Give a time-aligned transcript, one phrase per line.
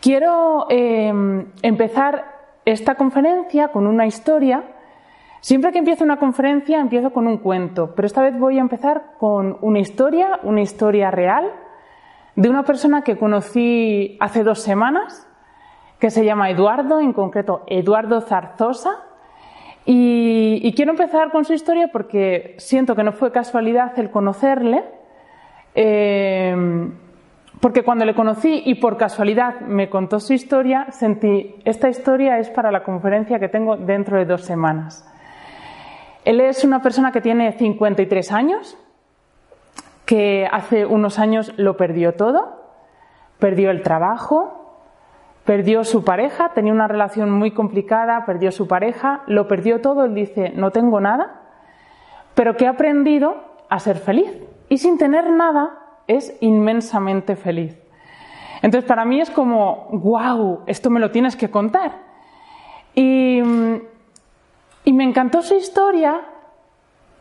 [0.00, 1.12] Quiero eh,
[1.62, 2.24] empezar
[2.64, 4.62] esta conferencia con una historia.
[5.40, 9.14] Siempre que empiezo una conferencia empiezo con un cuento, pero esta vez voy a empezar
[9.18, 11.52] con una historia, una historia real,
[12.36, 15.26] de una persona que conocí hace dos semanas,
[16.02, 19.04] que se llama Eduardo, en concreto Eduardo Zarzosa.
[19.84, 24.82] Y, quiero empezar con su historia porque siento que no fue casualidad el conocerle.
[25.76, 26.90] Eh,
[27.60, 32.50] porque cuando le conocí y por casualidad me contó su historia, sentí, esta historia es
[32.50, 35.08] para la conferencia que tengo dentro de dos semanas.
[36.24, 38.76] Él es una persona que tiene 53 años,
[40.04, 42.60] que hace unos años lo perdió todo,
[43.38, 44.61] perdió el trabajo,
[45.44, 50.14] perdió su pareja, tenía una relación muy complicada, perdió su pareja, lo perdió todo, él
[50.14, 51.42] dice, no tengo nada,
[52.34, 53.36] pero que ha aprendido
[53.68, 54.30] a ser feliz.
[54.68, 57.76] Y sin tener nada, es inmensamente feliz.
[58.62, 61.92] Entonces, para mí es como, wow, esto me lo tienes que contar.
[62.94, 63.40] Y,
[64.84, 66.20] y me encantó su historia,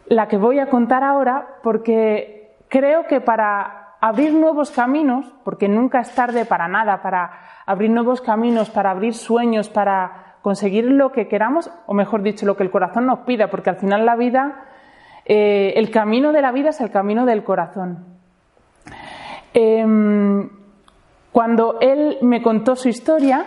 [0.06, 6.02] la que voy a contar ahora, porque creo que para abrir nuevos caminos, porque nunca
[6.02, 7.32] es tarde para nada, para
[7.68, 12.58] abrir nuevos caminos, para abrir sueños, para conseguir lo que queramos, o mejor dicho, lo
[12.58, 14.66] que el corazón nos pida, porque al final la vida,
[15.26, 18.06] eh, el camino de la vida es el camino del corazón.
[19.54, 20.50] Em,
[21.32, 23.46] cuando él me contó su historia,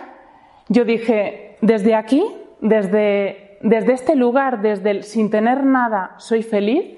[0.69, 2.25] yo dije, desde aquí,
[2.61, 6.97] desde, desde este lugar, desde el sin tener nada, soy feliz,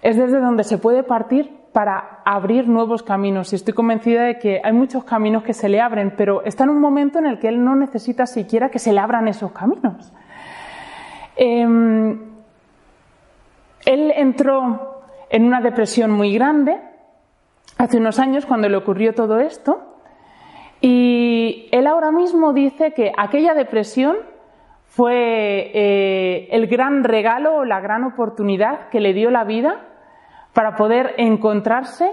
[0.00, 3.52] es desde donde se puede partir para abrir nuevos caminos.
[3.52, 6.70] Y estoy convencida de que hay muchos caminos que se le abren, pero está en
[6.70, 10.12] un momento en el que él no necesita siquiera que se le abran esos caminos.
[11.36, 12.20] Em,
[13.86, 16.78] él entró en una depresión muy grande,
[17.78, 19.80] hace unos años cuando le ocurrió todo esto.
[20.80, 24.16] Y él ahora mismo dice que aquella depresión
[24.86, 29.91] fue eh, el gran regalo o la gran oportunidad que le dio la vida
[30.52, 32.12] para poder encontrarse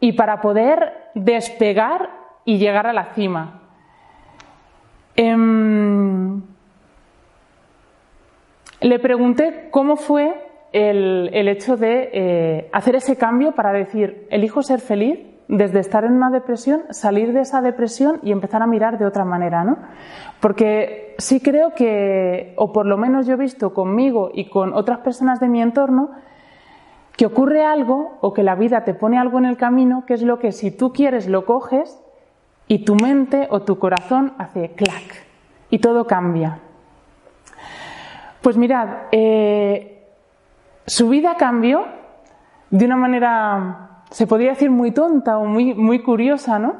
[0.00, 2.10] y para poder despegar
[2.44, 3.60] y llegar a la cima.
[5.16, 6.42] Em,
[8.80, 14.80] le pregunté cómo fue el, hecho de eh, hacer ese cambio para decir, elijo ser
[14.80, 19.04] feliz desde estar en una depresión, salir de esa depresión y empezar a mirar de
[19.04, 19.78] otra manera, ¿no?
[20.40, 25.00] Porque sí creo que, o por lo menos yo he visto conmigo y con otras
[25.00, 26.12] personas de mi entorno,
[27.16, 30.22] que ocurre algo o que la vida te pone algo en el camino, que es
[30.22, 32.02] lo que si tú quieres lo coges
[32.66, 35.26] y tu mente o tu corazón hace clac
[35.70, 36.60] y todo cambia.
[38.40, 40.06] Pues mirad, eh,
[40.86, 41.84] su vida cambió
[42.70, 46.76] de una manera, se podría decir, muy tonta o muy, muy curiosa, ¿no?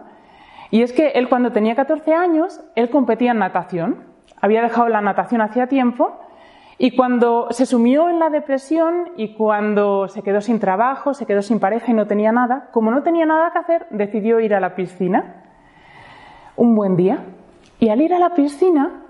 [0.70, 4.04] Y es que él cuando tenía 14 años, él competía en natación.
[4.40, 6.18] Había dejado la natación hacía tiempo
[6.82, 11.42] y cuando se sumió en la depresión y cuando se quedó sin trabajo, se quedó
[11.42, 14.60] sin pareja y no tenía nada, como no tenía nada que hacer, decidió ir a
[14.60, 15.44] la piscina
[16.56, 17.18] un buen día.
[17.80, 19.02] Y al ir a la piscina,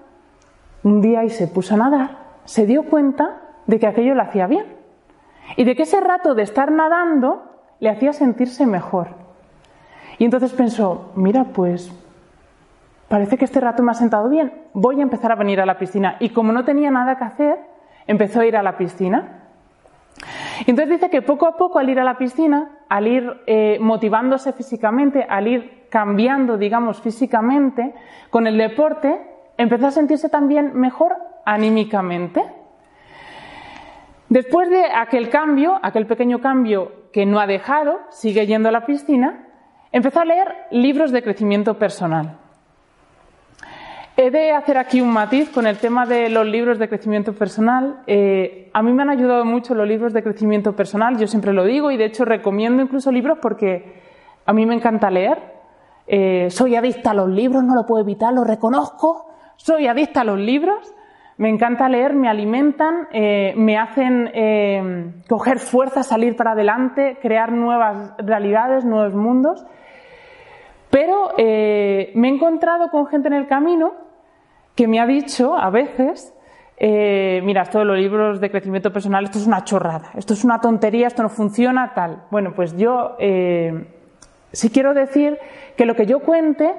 [0.82, 4.48] un día y se puso a nadar, se dio cuenta de que aquello lo hacía
[4.48, 4.66] bien
[5.56, 7.44] y de que ese rato de estar nadando
[7.78, 9.10] le hacía sentirse mejor.
[10.18, 11.92] Y entonces pensó, mira, pues
[13.10, 15.78] parece que este rato me ha sentado bien, voy a empezar a venir a la
[15.78, 16.16] piscina.
[16.20, 17.58] Y como no tenía nada que hacer,
[18.06, 19.48] empezó a ir a la piscina.
[20.64, 23.78] Y entonces dice que poco a poco al ir a la piscina, al ir eh,
[23.80, 27.92] motivándose físicamente, al ir cambiando, digamos, físicamente,
[28.30, 29.20] con el deporte,
[29.58, 32.44] empezó a sentirse también mejor anímicamente.
[34.28, 38.86] Después de aquel cambio, aquel pequeño cambio que no ha dejado, sigue yendo a la
[38.86, 39.48] piscina,
[39.90, 42.38] empezó a leer libros de crecimiento personal.
[44.22, 48.02] He de hacer aquí un matiz con el tema de los libros de crecimiento personal.
[48.06, 51.64] Eh, a mí me han ayudado mucho los libros de crecimiento personal, yo siempre lo
[51.64, 54.02] digo y de hecho recomiendo incluso libros porque
[54.44, 55.38] a mí me encanta leer.
[56.06, 60.24] eh, soy adicta a los libros, no lo puedo evitar, lo reconozco, soy adicta a
[60.24, 60.94] los libros,
[61.38, 68.12] me encanta leer, me alimentan, eh, me hacen coger fuerza, salir para adelante, crear nuevas
[68.18, 69.64] realidades, nuevos mundos.
[70.90, 74.09] Pero me he encontrado con gente en el camino
[74.80, 76.32] que me ha dicho a veces,
[76.80, 81.06] mira, todos los libros de crecimiento personal, esto es una chorrada, esto es una tontería,
[81.06, 82.22] esto no funciona, tal.
[82.30, 83.14] Bueno, pues yo
[84.52, 85.38] sí quiero decir
[85.76, 86.72] que lo que yo cuente,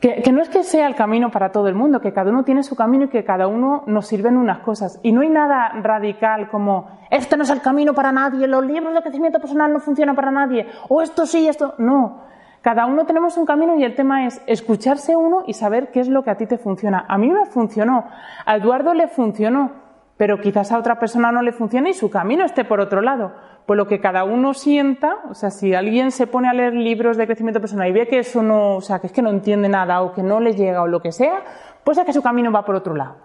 [0.00, 2.64] que, no es que sea el camino para todo el mundo, que cada uno tiene
[2.64, 4.98] su camino y que cada uno nos sirve en unas cosas.
[5.04, 8.92] Y no hay nada radical como, este no es el camino para nadie, los libros
[8.92, 11.74] de crecimiento personal no funcionan para nadie, o esto sí, esto.
[11.78, 12.26] No.
[12.62, 16.08] Cada uno tenemos un camino y el tema es escucharse uno y saber qué es
[16.08, 17.04] lo que a ti te funciona.
[17.08, 18.04] A mí me funcionó,
[18.44, 19.72] a Eduardo le funcionó,
[20.16, 23.32] pero quizás a otra persona no le funcione y su camino esté por otro lado
[23.68, 27.18] pues lo que cada uno sienta, o sea, si alguien se pone a leer libros
[27.18, 29.68] de crecimiento personal y ve que eso no, o sea, que es que no entiende
[29.68, 31.42] nada o que no le llega o lo que sea,
[31.84, 33.16] pues es que su camino va por otro lado.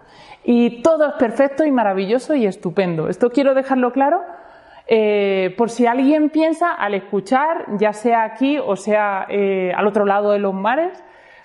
[0.44, 3.08] Y todo es perfecto y maravilloso y estupendo.
[3.08, 4.20] Esto quiero dejarlo claro
[4.86, 10.04] eh, por si alguien piensa al escuchar, ya sea aquí o sea eh, al otro
[10.04, 11.02] lado de los mares,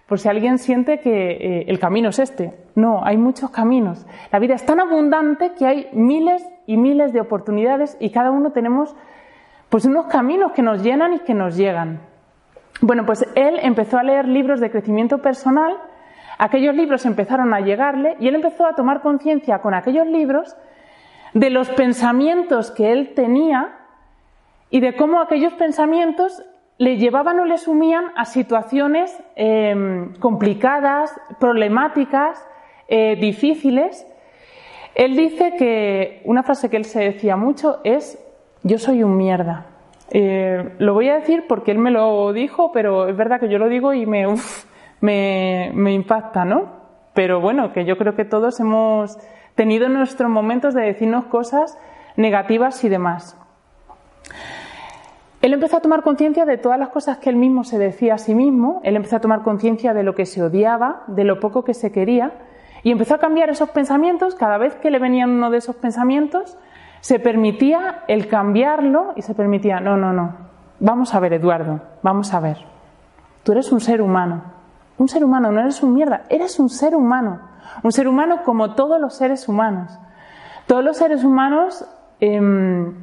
[0.08, 2.54] por si alguien siente que eh, el camino es este.
[2.76, 4.06] No, hay muchos caminos.
[4.32, 8.52] La vida es tan abundante que hay miles y miles de oportunidades y cada uno
[8.52, 8.96] tenemos
[9.70, 12.02] pues unos caminos que nos llenan y que nos llegan.
[12.82, 15.78] Bueno, pues él empezó a leer libros de crecimiento personal,
[16.38, 20.56] aquellos libros empezaron a llegarle y él empezó a tomar conciencia con aquellos libros
[21.34, 23.76] de los pensamientos que él tenía
[24.70, 26.44] y de cómo aquellos pensamientos
[26.78, 32.46] le llevaban o le sumían a situaciones em, complicadas, problemáticas,
[32.88, 34.06] eh, difíciles
[35.00, 38.22] él dice que una frase que él se decía mucho es
[38.64, 39.68] yo soy un mierda.
[40.12, 43.60] Eh, lo voy a decir porque él me lo dijo, pero es verdad que yo
[43.60, 44.26] lo digo y me,
[45.00, 46.80] me, impacta, ¿no?
[47.14, 49.18] Pero bueno, que yo creo que todos hemos
[49.60, 51.78] tenido nuestros momentos de decirnos cosas
[52.16, 53.38] negativas y demás.
[55.42, 58.18] Él empezó a tomar conciencia de todas las cosas que él mismo se decía a
[58.20, 61.66] sí mismo, él empezó a tomar conciencia de lo que se odiaba, de lo poco
[61.66, 62.32] que se quería,
[62.84, 66.58] y empezó a cambiar esos pensamientos, cada vez que le venían uno de esos pensamientos,
[67.02, 70.38] se permitía el cambiarlo y se permitía, no, no, no,
[70.80, 72.60] vamos a ver Eduardo, vamos a ver,
[73.44, 74.42] tú eres un ser humano,
[74.98, 77.49] un ser humano, no eres un mierda, eres un ser humano,
[77.84, 79.98] un ser humano como todos los seres humanos.
[80.68, 81.86] Todos los seres humanos
[82.20, 82.94] em,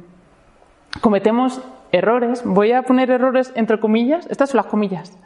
[1.01, 1.61] cometemos
[1.91, 5.17] errores, voy a poner errores entre comillas, estas son las comillas,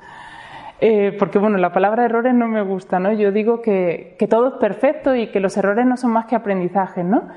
[0.80, 3.12] eh, porque bueno, la palabra errores no me gusta, ¿no?
[3.14, 7.06] Yo digo que, todo es perfecto y que los errores no son más que aprendizajes,
[7.06, 7.28] ¿no?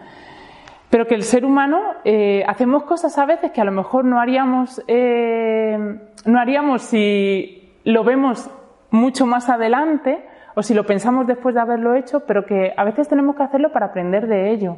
[0.91, 4.21] Pero que el ser humano eh, hacemos cosas a veces que a lo mejor no
[4.21, 5.77] haríamos, eh,
[6.25, 8.49] no haríamos si lo vemos
[8.91, 10.25] mucho más adelante
[10.55, 13.73] o si lo pensamos después de haberlo hecho, pero que a veces tenemos que hacerlo
[13.73, 14.77] para aprender de ello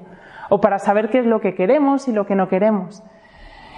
[0.49, 3.03] o para saber qué es lo que queremos y lo que no queremos.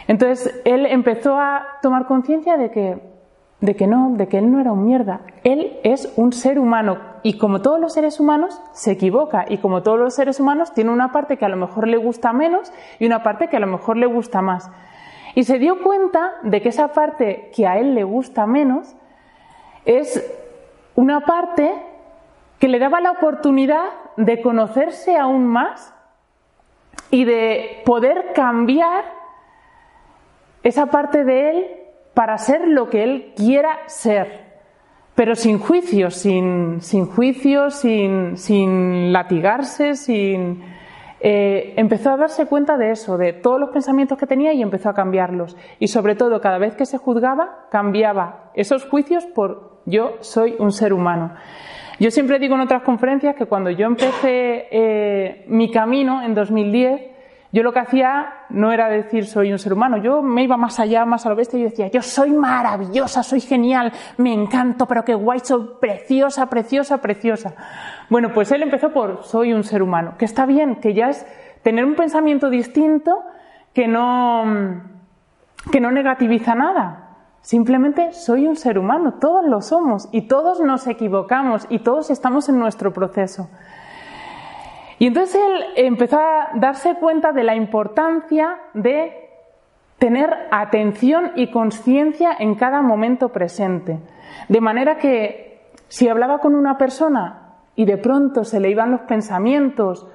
[0.07, 3.19] Entonces él empezó a tomar conciencia de que
[3.61, 5.21] de que no, de que él no era un mierda.
[5.43, 9.83] Él es un ser humano y como todos los seres humanos se equivoca y como
[9.83, 13.07] todos los seres humanos tiene una parte que a lo mejor le gusta menos y
[13.07, 14.71] una parte que a lo mejor le gusta más.
[15.35, 18.95] Y se dio cuenta de que esa parte que a él le gusta menos
[19.85, 20.25] es
[20.95, 21.73] una parte
[22.59, 25.95] que le daba la oportunidad de conocerse aún más
[27.11, 29.05] y de poder cambiar
[30.63, 31.67] esa parte de él
[32.15, 34.47] para ser lo que él quiera ser,
[35.15, 37.09] pero sin juicios, sin, sin
[37.71, 40.79] sin, sin latigarse, sin...
[41.21, 44.89] Eh, empezó a darse cuenta de eso, de todos los pensamientos que tenía y empezó
[44.89, 45.57] a cambiarlos.
[45.81, 50.71] Y sobre todo, cada vez que se juzgaba, cambiaba esos juicios por yo soy un
[50.71, 51.33] ser humano.
[51.99, 57.01] Yo siempre digo en otras conferencias que cuando yo empecé eh, mi camino en 2010,
[57.51, 60.79] yo lo que hacía no era decir soy un ser humano, yo me iba más
[60.79, 65.05] allá, más a lo bestia y decía yo soy maravillosa, soy genial, me encanto, pero
[65.05, 67.55] qué guay, soy preciosa, preciosa, preciosa.
[68.11, 71.27] Bueno, pues él empezó por soy un ser humano, que está bien, que ya es
[71.63, 73.25] tener un pensamiento distinto
[73.73, 74.45] que no,
[75.73, 77.08] que no negativiza nada.
[77.49, 82.51] Simplemente soy un ser humano, todos lo somos y todos nos equivocamos y todos estamos
[82.51, 83.49] en nuestro proceso.
[84.99, 89.31] Y entonces él empezó a darse cuenta de la importancia de
[89.99, 93.99] tener atención y conciencia en cada momento presente.
[94.51, 99.01] De manera que si hablaba con una persona y de pronto se le iban los
[99.01, 100.07] pensamientos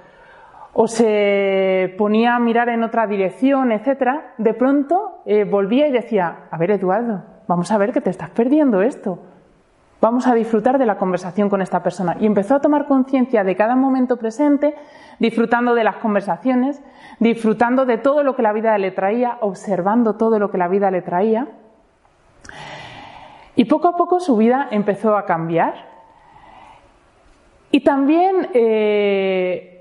[0.73, 6.47] o se ponía a mirar en otra dirección, etcétera, de pronto eh, volvía y decía,
[6.49, 9.19] a ver Eduardo, vamos a ver que te estás perdiendo esto.
[10.01, 12.17] Vamos a disfrutar de la conversación con esta persona.
[12.19, 14.75] Y empezó a tomar conciencia de cada momento presente,
[15.17, 16.83] disfrutando de las conversaciones,
[17.19, 20.91] disfrutando de todo lo que la vida le traía, observando todo lo que la vida
[20.91, 21.47] le traía.
[23.55, 25.73] Y poco a poco su vida empezó a cambiar.
[27.71, 29.72] Y también eh,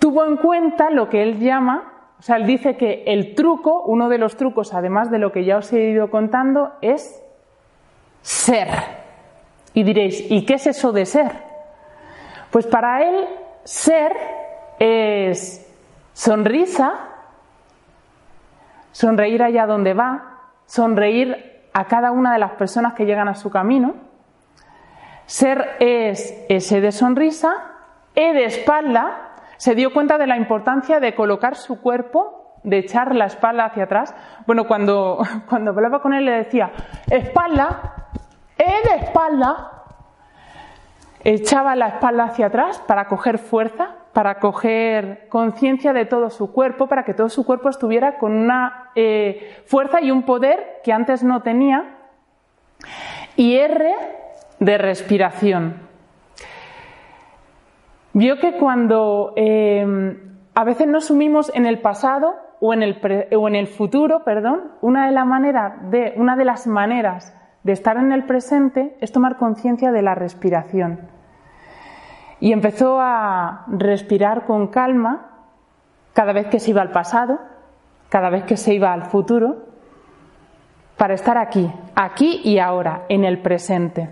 [0.00, 4.08] tuvo en cuenta lo que él llama, o sea, él dice que el truco, uno
[4.08, 7.22] de los trucos, además de lo que ya os he ido contando, es
[8.22, 8.68] ser.
[9.72, 11.30] Y diréis, ¿y qué es eso de ser?
[12.50, 13.26] Pues para él,
[13.62, 14.12] ser
[14.78, 15.66] es
[16.12, 16.92] sonrisa,
[18.92, 23.50] sonreír allá donde va, sonreír a cada una de las personas que llegan a su
[23.50, 23.94] camino.
[25.26, 27.70] Ser es ese de sonrisa,
[28.14, 29.29] E de espalda,
[29.60, 33.84] se dio cuenta de la importancia de colocar su cuerpo, de echar la espalda hacia
[33.84, 34.14] atrás.
[34.46, 35.18] Bueno, cuando,
[35.50, 36.72] cuando hablaba con él le decía,
[37.10, 38.08] espalda,
[38.56, 39.84] e de espalda,
[41.22, 46.86] echaba la espalda hacia atrás para coger fuerza, para coger conciencia de todo su cuerpo,
[46.86, 51.22] para que todo su cuerpo estuviera con una eh, fuerza y un poder que antes
[51.22, 51.98] no tenía.
[53.36, 53.94] Y R
[54.58, 55.89] de respiración.
[58.12, 59.84] Vio que cuando eh,
[60.54, 64.72] a veces nos sumimos en el pasado o en el, o en el futuro, perdón,
[64.80, 69.36] una de, la de, una de las maneras de estar en el presente es tomar
[69.36, 71.08] conciencia de la respiración.
[72.40, 75.46] Y empezó a respirar con calma
[76.12, 77.38] cada vez que se iba al pasado,
[78.08, 79.68] cada vez que se iba al futuro,
[80.96, 84.10] para estar aquí, aquí y ahora, en el presente.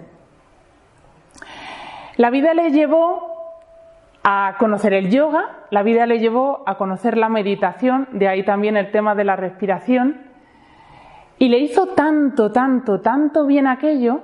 [2.16, 3.37] La vida le llevó
[4.30, 8.76] a conocer el yoga, la vida le llevó a conocer la meditación, de ahí también
[8.76, 10.20] el tema de la respiración,
[11.38, 14.20] y le hizo tanto, tanto, tanto bien aquello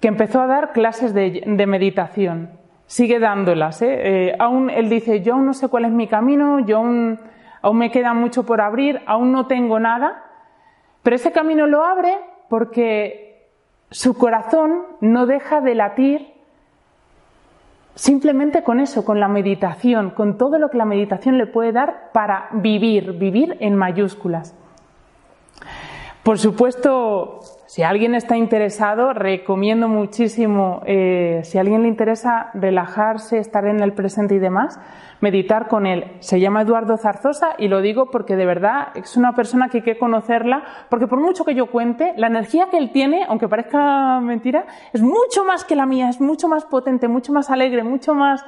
[0.00, 2.50] que empezó a dar clases de, meditación.
[2.86, 3.80] Sigue dándolas.
[3.80, 3.86] ¿eh?
[4.30, 4.36] ¿eh?
[4.40, 7.20] aún él dice, yo aún no sé cuál es mi camino, yo aún,
[7.62, 10.20] aún me queda mucho por abrir, aún no tengo nada,
[11.04, 12.18] pero ese camino lo abre
[12.48, 13.52] porque
[13.92, 16.37] su corazón no deja de latir
[17.98, 22.10] simplemente con eso, con la meditación, con todo lo que la meditación le puede dar
[22.12, 24.54] para vivir, vivir en mayúsculas.
[26.22, 33.38] Por supuesto, si alguien está interesado, recomiendo muchísimo, eh, si a alguien le interesa relajarse,
[33.38, 34.78] estar en el presente y demás,
[35.20, 36.12] meditar con él.
[36.20, 39.84] Se llama Eduardo Zarzosa y lo digo porque de verdad es una persona que hay
[39.84, 44.20] que conocerla, porque por mucho que yo cuente, la energía que él tiene, aunque parezca
[44.20, 48.14] mentira, es mucho más que la mía, es mucho más potente, mucho más alegre, mucho
[48.14, 48.44] más...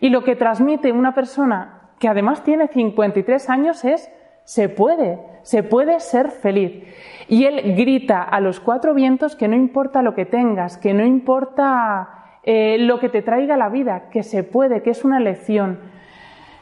[0.00, 4.10] Y lo que transmite una persona que además tiene 53 años es
[4.44, 6.84] se puede, se puede ser feliz.
[7.28, 11.04] Y él grita a los cuatro vientos que no importa lo que tengas, que no
[11.04, 15.78] importa eh, lo que te traiga la vida, que se puede, que es una elección.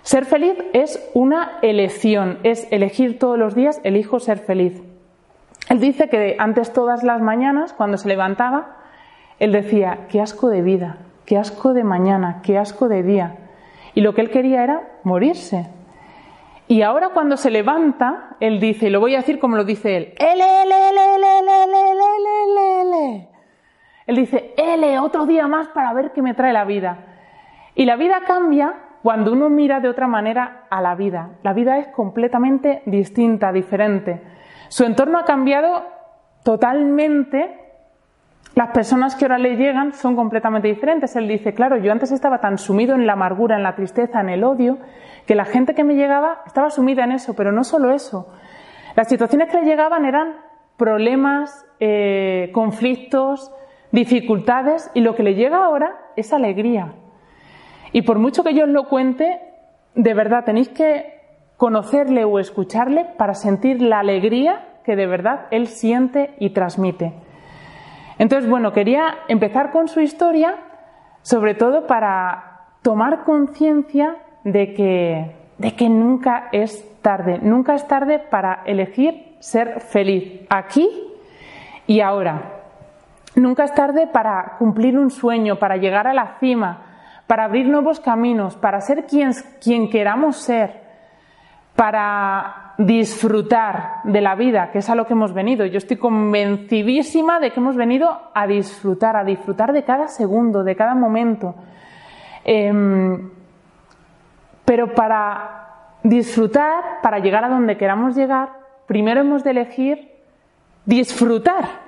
[0.03, 4.83] Ser feliz es una elección, es elegir todos los días, elijo ser feliz.
[5.69, 8.77] Él dice que antes todas las mañanas, cuando se levantaba,
[9.39, 13.37] él decía, qué asco de vida, qué asco de mañana, qué asco de día.
[13.95, 15.69] Y lo que él quería era morirse,
[16.73, 19.95] y ahora cuando se levanta, él dice, y lo voy a decir como lo dice
[19.95, 21.33] él, L, L, L, L,
[22.81, 23.29] L,
[24.07, 26.99] Él dice, L, otro día más para ver qué me trae la vida.
[27.75, 31.31] Y la vida cambia cuando uno mira de otra manera a la vida.
[31.43, 34.23] La vida es completamente distinta, diferente.
[34.69, 35.85] Su entorno ha cambiado
[36.45, 37.59] totalmente.
[38.55, 41.17] Las personas que ahora le llegan son completamente diferentes.
[41.17, 44.29] Él dice, claro, yo antes estaba tan sumido en la amargura, en la tristeza, en
[44.29, 44.79] el odio,
[45.27, 48.29] que la gente que me llegaba estaba sumida en eso, pero no solo eso.
[48.95, 50.37] Las situaciones que le llegaban eran
[50.77, 53.51] problemas, eh, conflictos,
[53.93, 56.95] dificultades, y lo que le llega ahora es alegría.
[57.93, 59.41] Y por mucho que yo os lo cuente,
[59.95, 61.21] de verdad tenéis que
[61.57, 67.13] conocerle o escucharle para sentir la alegría que de verdad él siente y transmite.
[68.19, 70.57] Entonces, bueno, quería empezar con su historia,
[71.23, 78.19] sobre todo para tomar conciencia de que, de que nunca es tarde, nunca es tarde
[78.19, 80.89] para elegir ser feliz aquí
[81.87, 82.62] y ahora.
[83.35, 86.83] Nunca es tarde para cumplir un sueño, para llegar a la cima,
[87.27, 90.83] para abrir nuevos caminos, para ser quien, quien queramos ser,
[91.75, 95.65] para disfrutar de la vida, que es a lo que hemos venido.
[95.65, 100.77] Yo estoy convencidísima de que hemos venido a disfrutar, a disfrutar de cada segundo, de
[100.77, 101.55] cada momento.
[102.45, 103.31] Em,
[104.65, 108.51] pero para disfrutar, para llegar a donde queramos llegar,
[108.87, 110.13] primero hemos de elegir
[110.85, 111.82] disfrutar.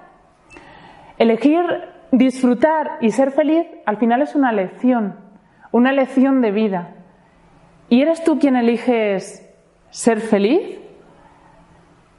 [1.25, 1.65] Elegir
[2.13, 5.21] disfrutar y ser feliz al final es una lección,
[5.73, 6.97] una lección de vida.
[7.89, 9.43] ¿Y eres tú quien eliges
[9.89, 10.79] ser feliz?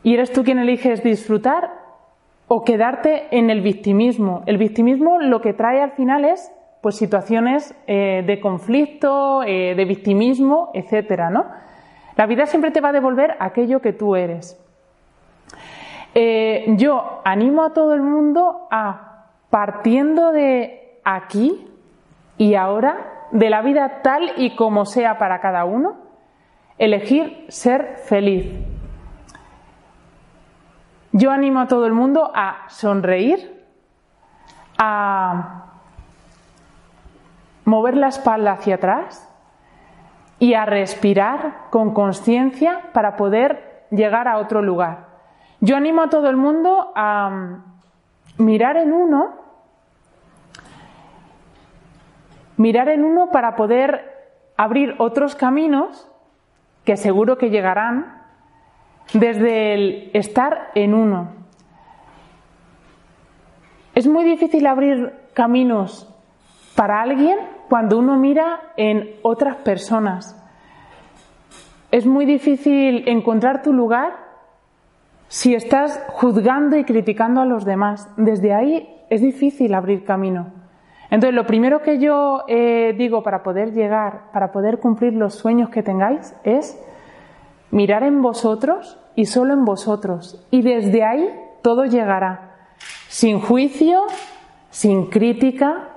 [0.01, 1.69] ¿Y eres tú quien eliges disfrutar
[2.47, 4.41] o quedarte en el victimismo?
[4.47, 9.85] El victimismo lo que trae al final es pues situaciones eh, de conflicto, eh, de
[9.85, 11.45] victimismo, etcétera, ¿no?
[12.17, 14.59] La vida siempre te va a devolver aquello que tú eres.
[16.17, 21.67] Eh, yo animo a todo el mundo a, partiendo de aquí
[22.37, 25.97] y ahora, de la vida tal y como sea para cada uno,
[26.77, 28.49] elegir ser feliz.
[31.11, 33.65] Yo animo a todo el mundo a sonreír,
[34.77, 35.65] a
[37.65, 39.29] mover la espalda hacia atrás
[40.39, 45.04] y a respirar con conciencia para poder llegar a otro lugar.
[45.65, 49.33] Yo animo a todo el mundo a mm, mirar en uno,
[52.55, 56.07] mirar en uno para poder abrir otros caminos
[56.83, 58.21] que seguro que llegarán
[59.13, 61.31] desde el estar en uno.
[63.95, 66.07] Es muy difícil abrir caminos
[66.75, 70.39] para alguien cuando uno mira en otras personas.
[71.89, 74.24] Es muy difícil encontrar tu lugar
[75.35, 78.09] si estás juzgando y criticando a los demás.
[78.15, 80.53] Desde ahí es difícil abrir camino.
[81.11, 85.69] Entonces, lo primero que yo eh, digo para poder llegar, para poder cumplir los sueños
[85.69, 86.81] que tengáis, es
[87.69, 90.41] mirar en vosotros y solo en vosotros.
[90.51, 91.29] Y desde ahí
[91.61, 92.55] todo llegará.
[93.09, 94.03] Sin juicio,
[94.69, 95.89] sin crítica,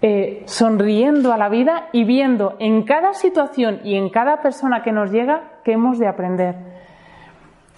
[0.00, 4.92] eh, sonriendo a la vida y viendo en cada situación y en cada persona que
[4.92, 6.71] nos llega que hemos de aprender.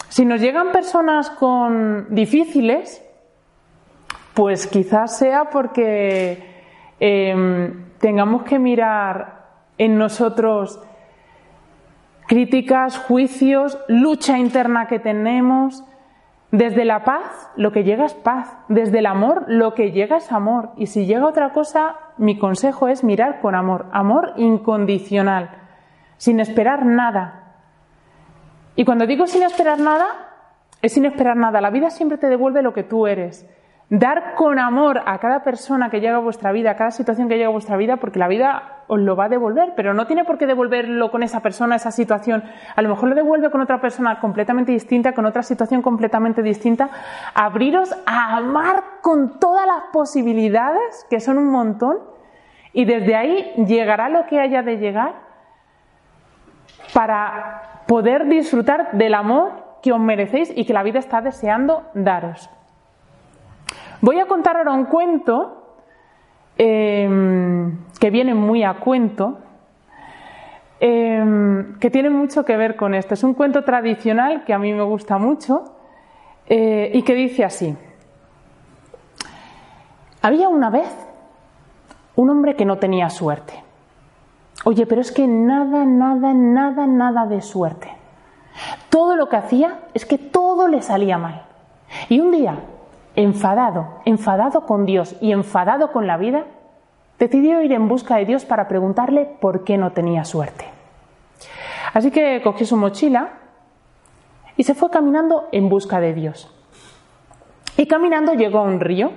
[0.09, 3.03] Si nos llegan personas con difíciles,
[4.33, 6.43] pues quizás sea porque
[6.99, 9.45] em, tengamos que mirar
[9.77, 10.81] en nosotros
[12.27, 15.83] críticas, juicios, lucha interna que tenemos,
[16.51, 18.57] desde la paz, lo que llega es paz.
[18.69, 20.71] Desde el amor, lo que llega es amor.
[20.77, 23.87] Y si llega otra cosa, mi consejo es mirar con amor.
[23.91, 25.49] Amor incondicional,
[26.17, 27.44] sin esperar nada.
[28.75, 30.05] Y cuando digo sin esperar nada,
[30.81, 31.61] es sin esperar nada.
[31.61, 33.49] La vida siempre te devuelve lo que tú eres.
[33.89, 37.35] Dar con amor a cada persona que llega a vuestra vida, a cada situación que
[37.35, 40.25] llega a vuestra vida, porque la vida os lo va a devolver, pero no tiene
[40.25, 42.43] por qué devolverlo con esa persona, esa situación.
[42.75, 46.89] A lo mejor lo devuelve con otra persona completamente distinta, con otra situación completamente distinta.
[47.35, 51.99] Abriros a amar con todas las posibilidades, que son un montón,
[52.73, 55.13] y desde ahí llegará lo que haya de llegar
[56.93, 62.49] para poder disfrutar del amor que os merecéis y que la vida está deseando daros.
[64.01, 65.61] Voy a contar ahora un cuento
[66.57, 69.39] em, que viene muy a cuento,
[70.79, 73.13] em, que tiene mucho que ver con esto.
[73.13, 75.63] Es un cuento tradicional que a mí me gusta mucho
[76.47, 77.75] eh, y que dice así.
[80.21, 80.87] Había una vez
[82.15, 83.64] un hombre que no tenía suerte.
[84.65, 87.87] Oye, pero es que nada, nada, nada, nada de suerte.
[88.89, 91.43] Todo lo que hacía es que todo le salía mal.
[92.09, 92.57] Y un día
[93.15, 96.45] enfadado, enfadado con Dios y enfadado con la vida,
[97.19, 100.65] decidió ir en busca de Dios para preguntarle por qué no tenía suerte.
[101.93, 103.33] Así que cogió su mochila
[104.57, 106.51] y se fue caminando en busca de Dios.
[107.77, 109.11] Y caminando llegó a un río.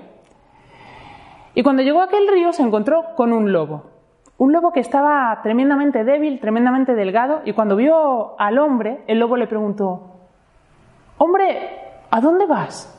[1.54, 3.97] Y cuando llegó a aquel río se encontró con un lobo.
[4.38, 9.36] Un lobo que estaba tremendamente débil, tremendamente delgado, y cuando vio al hombre, el lobo
[9.36, 10.18] le preguntó,
[11.18, 11.70] Hombre,
[12.10, 12.94] ¿a dónde vas?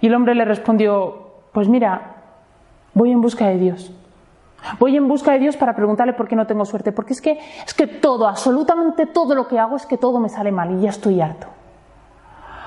[0.00, 2.16] Y el hombre le respondió, pues mira,
[2.94, 3.92] voy en busca de Dios.
[4.78, 7.38] Voy en busca de Dios para preguntarle por qué no tengo suerte, porque es que
[7.66, 10.82] es que todo, absolutamente todo lo que hago es que todo me sale mal y
[10.82, 11.48] ya estoy harto.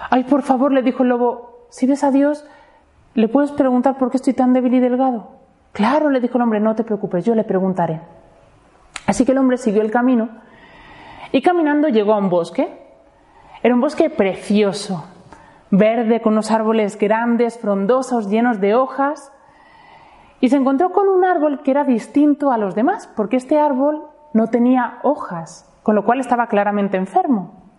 [0.09, 2.45] Ay, por favor, le dijo el lobo, si ves a Dios,
[3.13, 5.36] ¿le puedes preguntar por qué estoy tan débil y delgado?
[5.77, 8.01] Claro, le dijo el hombre, no te preocupes, yo le preguntaré.
[9.05, 10.27] Así que el hombre siguió el camino
[11.31, 12.67] y caminando llegó a un bosque.
[13.61, 15.05] Era un bosque precioso,
[15.69, 19.31] verde, con unos árboles grandes, frondosos, llenos de hojas,
[20.41, 24.01] y se encontró con un árbol que era distinto a los demás, porque este árbol
[24.33, 27.69] no tenía hojas, con lo cual estaba claramente enfermo.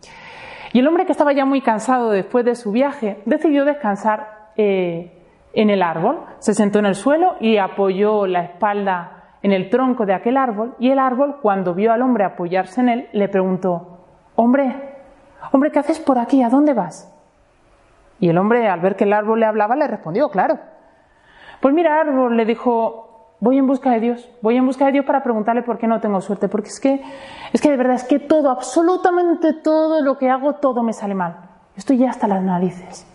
[0.72, 5.17] Y el hombre que estaba ya muy cansado después de su viaje decidió descansar eh,
[5.60, 6.20] en el árbol.
[6.38, 10.76] Se sentó en el suelo y apoyó la espalda en el tronco de aquel árbol
[10.78, 13.98] y el árbol, cuando vio al hombre apoyarse en él, le preguntó,
[14.36, 14.94] Hombre,
[15.52, 16.42] hombre, ¿qué haces por aquí?
[16.42, 17.12] ¿A dónde vas?
[18.20, 20.60] Y el hombre, al ver que el árbol le hablaba, le respondió, claro.
[21.60, 25.04] Pues mira, árbol le dijo, voy en busca de Dios, voy en busca de Dios
[25.04, 27.02] para preguntarle por qué no tengo suerte, porque es que,
[27.52, 31.14] es que de verdad es que todo, absolutamente todo lo que hago, todo me sale
[31.14, 31.48] mal.
[31.76, 33.06] Estoy ya hasta las narices.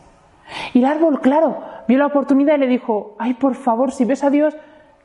[0.73, 4.23] Y el árbol, claro, vio la oportunidad y le dijo, ay, por favor, si ves
[4.23, 4.55] a Dios,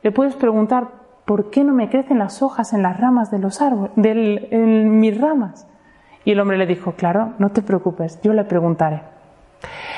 [0.01, 0.87] le puedes preguntar,
[1.25, 5.19] ¿por qué no me crecen las hojas en las ramas de los árboles, en mis
[5.19, 5.67] ramas?
[6.25, 9.03] Y el hombre le dijo, claro, no te preocupes, yo le preguntaré.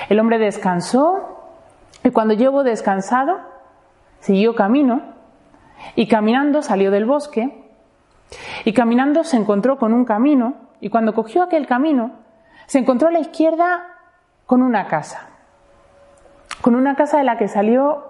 [0.10, 1.58] El hombre descansó
[2.04, 3.38] y cuando llevo descansado,
[4.20, 5.02] siguió camino
[5.96, 7.66] y caminando salió del bosque
[8.66, 12.20] y caminando se encontró con un camino y cuando cogió aquel camino
[12.66, 13.88] se encontró a la izquierda
[14.46, 15.31] con una casa,
[16.62, 18.04] con una casa de la que salió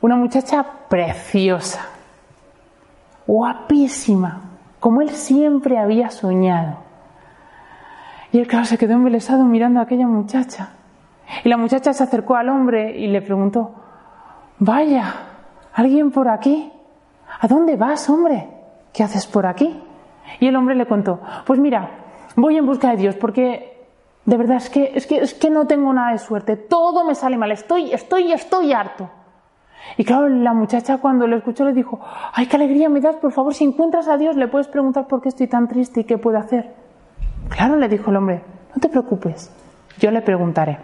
[0.00, 1.86] una muchacha preciosa,
[3.26, 4.40] guapísima,
[4.80, 6.78] como él siempre había soñado.
[8.32, 10.70] Y él, claro, se quedó embelesado mirando a aquella muchacha.
[11.44, 13.74] Y la muchacha se acercó al hombre y le preguntó,
[14.58, 15.14] vaya,
[15.74, 16.72] ¿alguien por aquí?
[17.40, 18.48] ¿A dónde vas, hombre?
[18.92, 19.82] ¿Qué haces por aquí?
[20.40, 21.90] Y el hombre le contó, pues mira,
[22.36, 23.77] voy en busca de Dios porque
[24.28, 27.14] de verdad es que, es que, es que no tengo nada de suerte, todo me
[27.14, 29.08] sale mal, estoy, estoy, estoy harto.
[29.96, 31.98] Y claro, la muchacha cuando lo escuchó le dijo,
[32.34, 35.22] ay, qué alegría me das, por favor, si encuentras a Dios le puedes preguntar por
[35.22, 36.74] qué estoy tan triste y qué puedo hacer.
[37.48, 38.42] Claro, le dijo el hombre,
[38.74, 39.50] no te preocupes,
[39.98, 40.76] yo le preguntaré.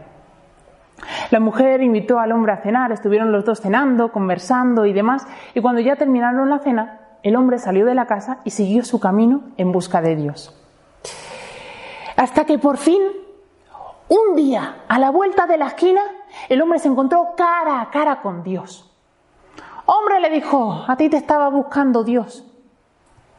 [1.30, 5.60] La mujer invitó al hombre a cenar, estuvieron los dos cenando, conversando y demás, y
[5.60, 9.42] cuando ya terminaron la cena, el hombre salió de la casa y siguió su camino
[9.58, 10.58] en busca de Dios.
[12.16, 13.02] Hasta que por fin,
[14.08, 16.02] un día, a la vuelta de la esquina,
[16.48, 18.90] el hombre se encontró cara a cara con Dios.
[19.86, 22.44] Hombre, le dijo, a ti te estaba buscando Dios.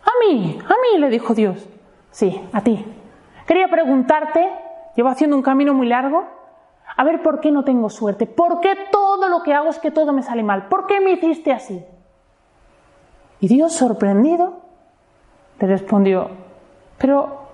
[0.03, 1.67] A mí, a mí, le dijo Dios.
[2.11, 2.85] Sí, a ti.
[3.47, 4.51] Quería preguntarte,
[4.95, 6.25] llevo haciendo un camino muy largo,
[6.95, 9.91] a ver por qué no tengo suerte, por qué todo lo que hago es que
[9.91, 11.83] todo me sale mal, por qué me hiciste así.
[13.39, 14.61] Y Dios, sorprendido,
[15.59, 16.29] le respondió,
[16.97, 17.44] pero,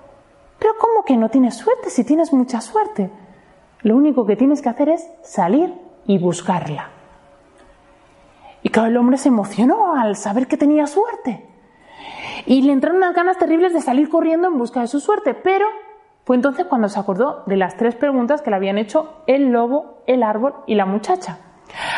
[1.02, 3.10] ¿cómo que no tienes suerte si tienes mucha suerte?
[3.82, 5.74] Lo único que tienes que hacer es salir
[6.06, 6.90] y buscarla.
[8.62, 11.44] Y claro, el hombre se emocionó al saber que tenía suerte.
[12.46, 15.66] Y le entraron unas ganas terribles de salir corriendo en busca de su suerte, pero
[16.24, 20.04] fue entonces cuando se acordó de las tres preguntas que le habían hecho el lobo,
[20.06, 21.40] el árbol y la muchacha.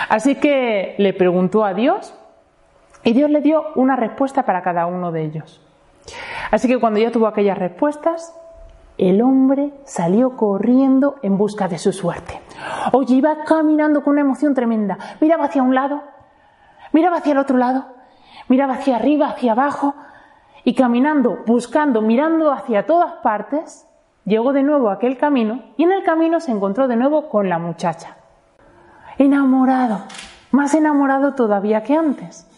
[0.08, 2.18] Así que le preguntó a Dios
[3.04, 5.62] y Dios le dio una respuesta para cada uno de ellos.
[6.52, 8.34] Así que cuando ya tuvo aquellas respuestas,
[8.98, 12.42] el hombre salió corriendo en busca de su suerte.
[12.92, 14.98] Oye, iba caminando con una emoción tremenda.
[15.20, 16.04] Miraba hacia un lado,
[16.92, 17.86] miraba hacia el otro lado,
[18.48, 19.96] miraba hacia arriba, hacia abajo,
[20.64, 23.88] y caminando, buscando, mirando hacia todas partes,
[24.26, 27.50] llegó de nuevo a aquel camino y en el camino se encontró de nuevo con
[27.50, 28.16] la muchacha.
[29.18, 30.00] Enamorado,
[30.52, 32.50] más enamorado todavía que antes.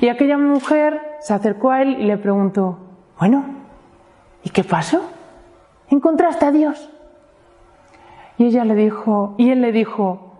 [0.00, 2.78] Y aquella mujer se acercó a él y le preguntó,
[3.18, 3.44] bueno,
[4.42, 5.02] ¿y qué pasó?
[5.92, 6.90] ¿Encontraste a Dios?
[8.38, 10.32] Y ella le dijo, y él le dijo,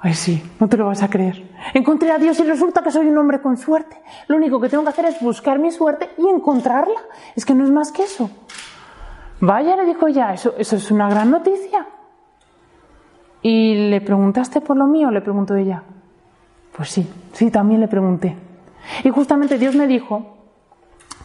[0.00, 1.50] Ay, sí, no te lo vas a creer.
[1.74, 4.00] Encontré a Dios y resulta que soy un hombre con suerte.
[4.26, 6.98] Lo único que tengo que hacer es buscar mi suerte y encontrarla.
[7.34, 8.30] Es que no es más que eso.
[9.40, 11.86] Vaya, le dijo ella, eso, eso es una gran noticia.
[13.42, 15.10] ¿Y le preguntaste por lo mío?
[15.10, 15.82] Le preguntó ella.
[16.74, 18.34] Pues sí, sí, también le pregunté.
[19.04, 20.36] Y justamente Dios me dijo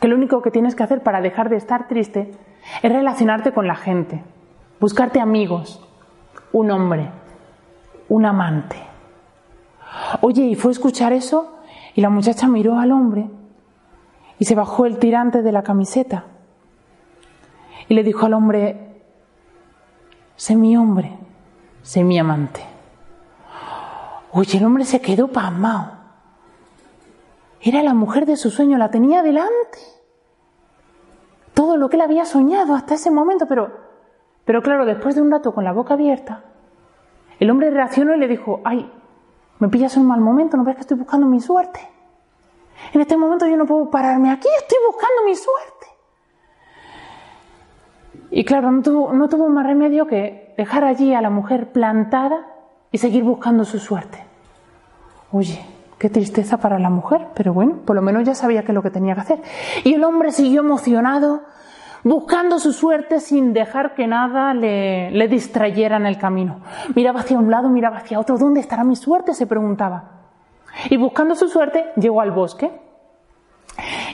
[0.01, 2.31] que lo único que tienes que hacer para dejar de estar triste
[2.81, 4.23] es relacionarte con la gente,
[4.79, 5.85] buscarte amigos,
[6.51, 7.09] un hombre
[8.11, 8.75] un amante.
[10.19, 11.59] Oye, y fue a escuchar eso
[11.95, 13.29] y la muchacha miró al hombre
[14.37, 16.25] y se bajó el tirante de la camiseta
[17.87, 19.01] y le dijo al hombre,
[20.35, 21.17] sé mi hombre,
[21.83, 22.61] sé mi amante.
[24.33, 25.93] Oye, el hombre se quedó pasmado.
[27.61, 29.79] Era la mujer de su sueño, la tenía delante.
[31.61, 33.69] Todo lo que él había soñado hasta ese momento, pero,
[34.45, 36.43] pero claro, después de un rato con la boca abierta,
[37.39, 38.91] el hombre reaccionó y le dijo, ay,
[39.59, 41.87] me pillas en un mal momento, ¿no ves que estoy buscando mi suerte?
[42.93, 45.87] En este momento yo no puedo pararme aquí, estoy buscando mi suerte.
[48.31, 52.47] Y claro, no tuvo, no tuvo más remedio que dejar allí a la mujer plantada
[52.91, 54.17] y seguir buscando su suerte.
[55.31, 55.63] Oye,
[56.01, 58.81] qué tristeza para la mujer, pero bueno, por lo menos ya sabía qué es lo
[58.81, 59.41] que tenía que hacer.
[59.83, 61.43] Y el hombre siguió emocionado,
[62.03, 66.61] buscando su suerte sin dejar que nada le, le distrayera en el camino.
[66.95, 68.39] Miraba hacia un lado, miraba hacia otro.
[68.39, 69.35] ¿Dónde estará mi suerte?
[69.35, 70.23] se preguntaba.
[70.89, 72.71] Y buscando su suerte, llegó al bosque.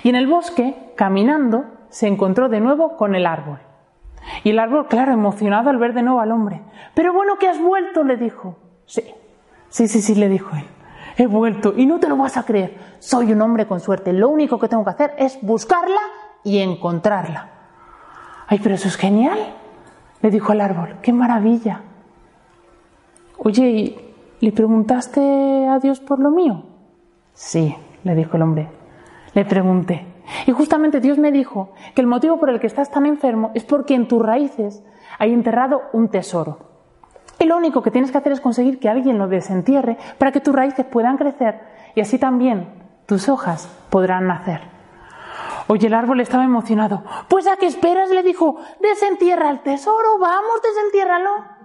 [0.03, 3.59] Y en el bosque, caminando, se encontró de nuevo con el árbol.
[4.43, 6.63] Y el árbol, claro, emocionado al ver de nuevo al hombre.
[6.95, 8.57] Pero bueno que has vuelto, le dijo.
[8.85, 9.03] Sí,
[9.69, 10.65] sí, sí, sí, le dijo él.
[11.19, 12.77] He vuelto y no te lo vas a creer.
[12.99, 14.13] Soy un hombre con suerte.
[14.13, 15.99] Lo único que tengo que hacer es buscarla
[16.43, 17.49] y encontrarla.
[18.47, 19.37] Ay, pero eso es genial,
[20.21, 20.97] le dijo el árbol.
[21.01, 21.81] Qué maravilla.
[23.39, 26.63] Oye, ¿y ¿le preguntaste a Dios por lo mío?
[27.33, 28.69] Sí, le dijo el hombre.
[29.33, 30.05] Le pregunté.
[30.45, 33.63] Y justamente Dios me dijo que el motivo por el que estás tan enfermo es
[33.63, 34.83] porque en tus raíces
[35.17, 36.59] hay enterrado un tesoro.
[37.39, 40.39] Y lo único que tienes que hacer es conseguir que alguien lo desentierre para que
[40.39, 41.59] tus raíces puedan crecer
[41.95, 42.67] y así también
[43.05, 44.61] tus hojas podrán nacer.
[45.67, 47.03] Oye, el árbol estaba emocionado.
[47.27, 51.57] Pues a qué esperas, le dijo, desentierra el tesoro, vamos, desentiérralo.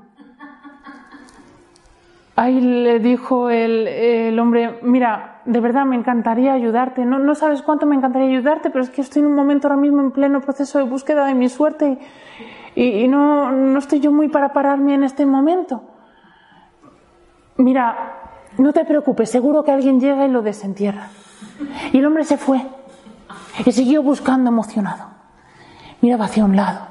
[2.35, 7.85] Ahí le dijo el, hombre, mira, de verdad me encantaría ayudarte, no, no, sabes cuánto
[7.85, 10.79] me encantaría ayudarte, pero es que estoy en un momento ahora mismo en pleno proceso
[10.79, 11.99] de búsqueda de mi suerte y,
[12.77, 15.83] no, no estoy yo muy para pararme en este momento.
[17.57, 18.23] Mira,
[18.59, 21.09] no te preocupes, seguro que alguien llega y lo desentierra.
[21.93, 22.67] Y el hombre se fue
[23.65, 25.07] y siguió buscando emocionado.
[26.01, 26.89] Miraba hacia un lado,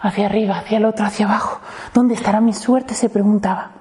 [0.00, 1.60] hacia arriba, hacia el otro, hacia abajo.
[1.94, 2.94] ¿Dónde estará mi suerte?
[2.94, 3.72] se preguntaba.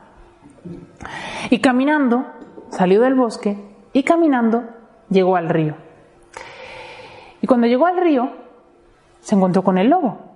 [1.50, 2.26] Y caminando,
[2.70, 4.64] salió del bosque y caminando
[5.10, 5.76] llegó al río.
[7.42, 8.32] Y cuando llegó al río,
[9.20, 10.31] se encontró con el lobo.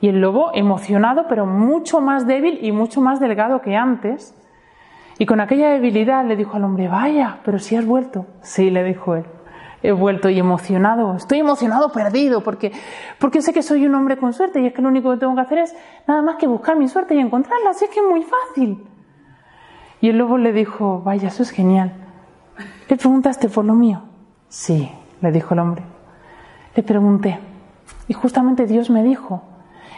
[0.00, 4.34] Y el lobo, emocionado, pero mucho más débil y mucho más delgado que antes,
[5.18, 8.26] y con aquella debilidad le dijo al hombre, vaya, pero si has vuelto.
[8.42, 9.24] Sí, le dijo él,
[9.82, 12.72] he vuelto y emocionado, estoy emocionado, perdido, porque,
[13.18, 15.34] porque sé que soy un hombre con suerte y es que lo único que tengo
[15.34, 15.74] que hacer es
[16.06, 18.84] nada más que buscar mi suerte y encontrarla, así es que es muy fácil.
[20.02, 21.92] Y el lobo le dijo, vaya, eso es genial.
[22.88, 24.02] ¿Le preguntaste por lo mío?
[24.48, 24.90] Sí,
[25.22, 25.82] le dijo el hombre.
[26.74, 27.38] Le pregunté.
[28.06, 29.42] Y justamente Dios me dijo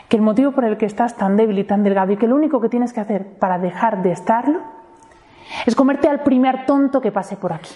[0.08, 2.34] que el motivo por el que estás tan débil y tan delgado y que lo
[2.34, 4.60] único que tienes que hacer para dejar de estarlo
[5.66, 7.74] es comerte al primer tonto que pase por aquí.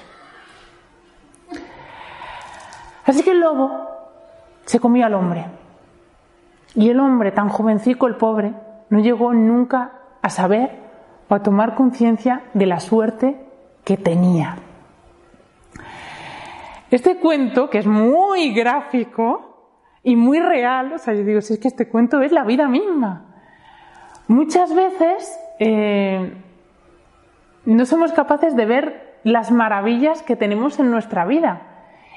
[3.05, 3.71] Así que el lobo
[4.65, 5.47] se comió al hombre.
[6.75, 8.55] Y el hombre, tan jovencico, el pobre,
[8.89, 9.93] no llegó nunca
[10.23, 10.79] a saber
[11.29, 13.47] o a tomar conciencia de la suerte
[13.85, 14.57] que tenía.
[16.91, 19.52] Este cuento, que es muy gráfico
[20.05, 22.69] y muy real, o sea, yo digo, si es que este cuento es la vida
[22.69, 23.27] misma.
[24.27, 26.35] Muchas veces eh,
[27.65, 31.63] no somos capaces de ver las maravillas que tenemos en nuestra vida.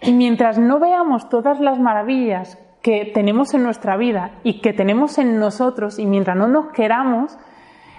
[0.02, 5.18] Y mientras no veamos todas las maravillas que tenemos en nuestra vida y que tenemos
[5.18, 7.38] en nosotros, y mientras no nos queramos,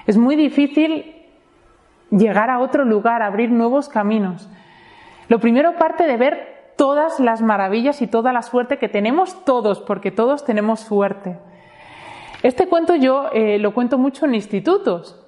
[0.06, 1.14] es muy difícil
[2.10, 4.48] llegar a otro lugar, abrir nuevos caminos.
[5.28, 9.80] Lo primero parte de ver todas las maravillas y toda la suerte que tenemos todos,
[9.80, 11.38] porque todos tenemos suerte.
[12.42, 15.20] Este cuento yo eh, lo cuento mucho en institutos.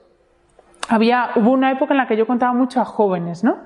[0.89, 3.57] Había, hubo una época en la que yo contaba mucho a jóvenes, ¿no?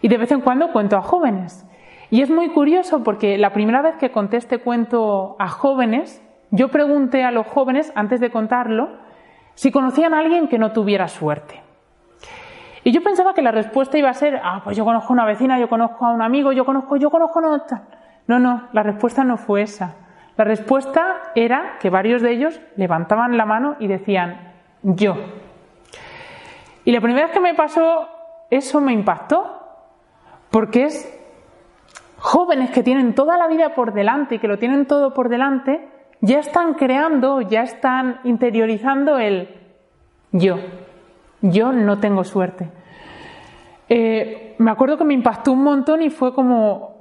[0.00, 1.64] Y de vez en cuando cuento a jóvenes.
[2.10, 6.68] Y es muy curioso porque la primera vez que conté este cuento a jóvenes, yo
[6.68, 8.90] pregunté a los jóvenes, antes de contarlo,
[9.54, 11.61] si conocían a alguien que no tuviera suerte.
[12.84, 15.24] Y yo pensaba que la respuesta iba a ser, ah, pues yo conozco a una
[15.24, 17.82] vecina, yo conozco a un amigo, yo conozco, yo conozco a otra.
[18.26, 19.96] No, no, la respuesta no fue esa.
[20.36, 25.16] La respuesta era que varios de ellos levantaban la mano y decían, yo.
[26.84, 28.08] Y la primera vez que me pasó
[28.50, 29.60] eso me impactó,
[30.50, 31.18] porque es
[32.18, 35.88] jóvenes que tienen toda la vida por delante y que lo tienen todo por delante,
[36.20, 39.48] ya están creando, ya están interiorizando el
[40.32, 40.56] yo.
[41.42, 42.70] Yo no tengo suerte.
[43.88, 47.00] Eh, me acuerdo que me impactó un montón y fue como,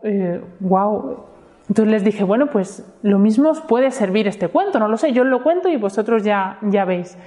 [0.59, 1.11] wow.
[1.11, 1.31] Eh,
[1.69, 5.13] Entonces les dije, bueno, pues lo mismo os puede servir este cuento, no lo sé,
[5.13, 7.17] yo lo cuento y vosotros ya, ya veis.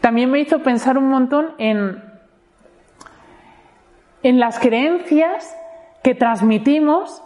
[0.00, 2.02] También me hizo pensar un montón en,
[4.22, 5.56] en las creencias
[6.04, 7.22] que transmitimos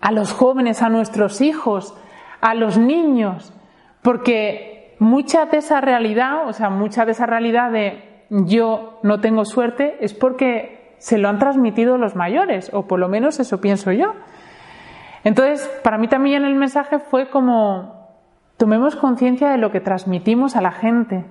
[0.00, 1.94] a los jóvenes, a nuestros hijos,
[2.40, 3.54] a los niños,
[4.02, 9.44] porque mucha de esa realidad, o sea, mucha de esa realidad de yo no tengo
[9.44, 13.92] suerte es porque se lo han transmitido los mayores, o por lo menos eso pienso
[13.92, 14.14] yo.
[15.22, 18.08] Entonces, para mí también el mensaje fue como,
[18.56, 21.24] tomemos conciencia de lo que transmitimos a la gente,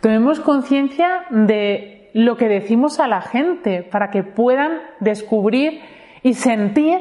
[0.00, 5.80] tomemos conciencia de lo que decimos a la gente para que puedan descubrir
[6.22, 6.98] y sentir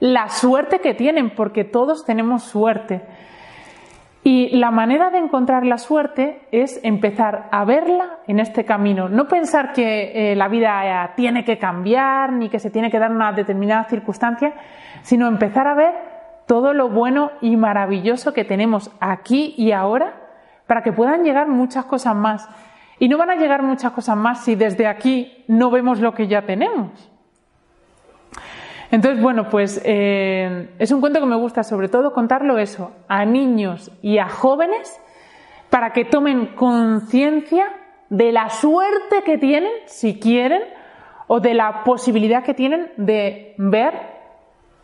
[0.00, 3.02] la suerte que tienen, porque todos tenemos suerte.
[4.30, 9.08] Y la manera de encontrar la suerte es empezar a verla en este camino.
[9.08, 13.10] No pensar que eh, la vida tiene que cambiar ni que se tiene que dar
[13.10, 14.52] una determinada circunstancia,
[15.00, 15.94] sino empezar a ver
[16.46, 20.12] todo lo bueno y maravilloso que tenemos aquí y ahora
[20.66, 22.50] para que puedan llegar muchas cosas más.
[22.98, 26.28] Y no van a llegar muchas cosas más si desde aquí no vemos lo que
[26.28, 27.10] ya tenemos.
[28.90, 33.24] Entonces, bueno, pues eh, es un cuento que me gusta sobre todo contarlo eso a
[33.24, 35.00] niños y a jóvenes
[35.68, 37.66] para que tomen conciencia
[38.08, 40.62] de la suerte que tienen, si quieren,
[41.26, 43.92] o de la posibilidad que tienen de ver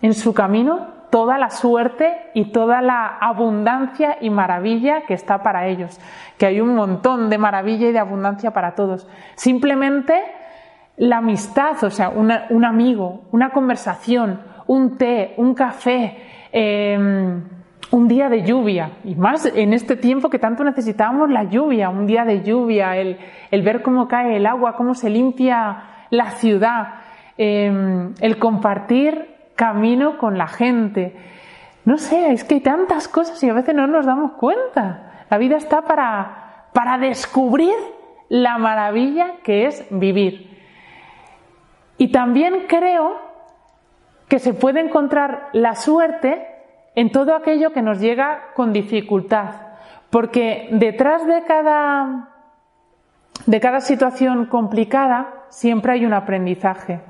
[0.03, 5.69] en su camino toda la suerte y toda la abundancia y maravilla que está para
[5.69, 5.99] ellos,
[6.37, 9.09] que hay un montón de maravilla y de abundancia para todos.
[9.37, 10.21] Simplemente
[10.97, 16.17] la amistad, o sea, un amigo, una conversación, un té, un café,
[16.53, 17.43] em,
[17.91, 22.07] un día de lluvia, y más en este tiempo que tanto necesitamos la lluvia, un
[22.07, 23.19] día de lluvia, el,
[23.63, 26.95] ver cómo cae el agua, cómo se limpia la ciudad,
[27.37, 31.17] em, el compartir camino con la gente.
[31.85, 35.27] No sé, es que hay tantas cosas y a veces no nos damos cuenta.
[35.31, 37.75] La vida está para, para descubrir
[38.29, 40.54] la maravilla que es vivir.
[41.99, 43.17] Y también creo
[44.29, 46.47] que se puede encontrar la suerte
[46.95, 49.51] en todo aquello que nos llega con dificultad,
[50.11, 52.31] porque detrás de cada,
[53.47, 57.01] de cada situación complicada siempre hay un aprendizaje.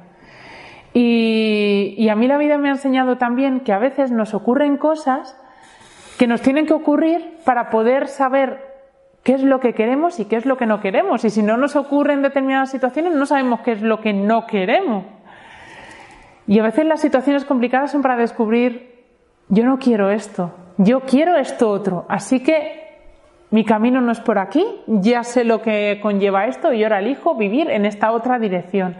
[0.92, 4.76] Y, y, a mí la vida me ha enseñado también que a veces nos ocurren
[4.76, 5.36] cosas
[6.18, 8.73] que nos tienen que ocurrir para poder saber
[9.24, 11.24] qué es lo que queremos y qué es lo que no queremos.
[11.24, 14.46] Y si no nos ocurre en determinadas situaciones, no sabemos qué es lo que no
[14.46, 15.04] queremos.
[16.46, 19.02] Y a veces las situaciones complicadas son para descubrir,
[19.48, 22.04] yo no quiero esto, yo quiero esto otro.
[22.08, 22.84] Así que
[23.50, 27.34] mi camino no es por aquí, ya sé lo que conlleva esto y ahora elijo
[27.34, 28.94] vivir en esta otra dirección.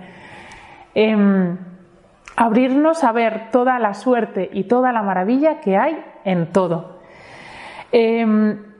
[0.94, 1.58] Em,
[2.34, 7.00] abrirnos a ver toda la suerte y toda la maravilla que hay en todo.
[7.92, 8.73] Em,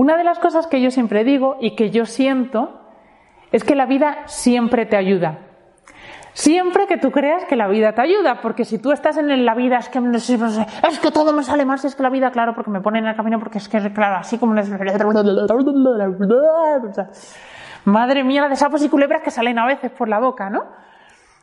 [0.00, 2.80] una de las cosas que yo siempre digo y que yo siento
[3.52, 5.40] es que la vida siempre te ayuda.
[6.32, 9.54] Siempre que tú creas que la vida te ayuda, porque si tú estás en la
[9.54, 12.70] vida es que es que todo me sale mal, es que la vida, claro, porque
[12.70, 14.54] me pone en el camino, porque es que, claro, así como...
[17.84, 20.62] Madre mía, de sapos y culebras que salen a veces por la boca, ¿no?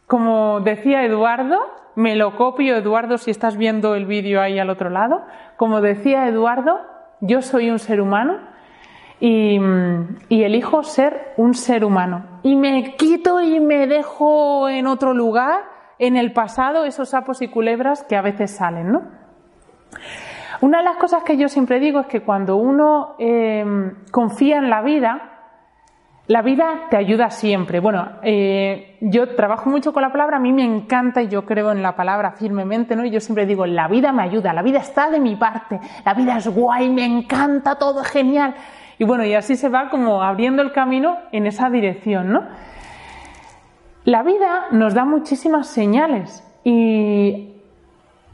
[0.08, 1.60] Como decía Eduardo,
[1.94, 5.22] me lo copio, Eduardo, si estás viendo el vídeo ahí al otro lado,
[5.58, 8.40] como decía Eduardo, yo soy un ser humano
[9.20, 9.60] y,
[10.30, 12.40] elijo ser un ser humano.
[12.44, 15.62] Y me quito y me dejo en otro lugar,
[16.00, 19.02] en el pasado, esos sapos y culebras que a veces salen, ¿no?
[20.62, 24.70] Una de las cosas que yo siempre digo es que cuando uno em, confía en
[24.70, 25.37] la vida,
[26.28, 27.80] la vida te ayuda siempre.
[27.80, 31.72] Bueno, eh, yo trabajo mucho con la palabra, a mí me encanta y yo creo
[31.72, 33.06] en la palabra firmemente, ¿no?
[33.06, 36.14] Y yo siempre digo, la vida me ayuda, la vida está de mi parte, la
[36.14, 38.56] vida es guay, me encanta, todo es genial.
[39.00, 42.44] Y bueno, y así se va como abriendo el camino en esa dirección, ¿no?
[44.04, 47.54] La vida nos da muchísimas señales y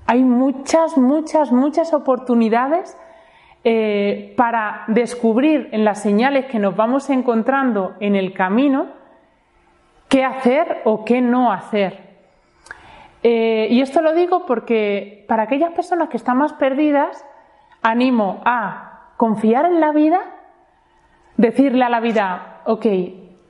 [0.08, 2.98] hay muchas, muchas, muchas oportunidades
[3.66, 8.88] eh, para descubrir en las señales que nos vamos encontrando en el camino
[10.10, 11.98] qué hacer o qué no hacer.
[13.24, 17.26] Eh, y esto lo digo porque para aquellas personas que están más perdidas,
[17.82, 20.20] animo a confiar en la vida,
[21.38, 22.86] decirle a la vida, ok,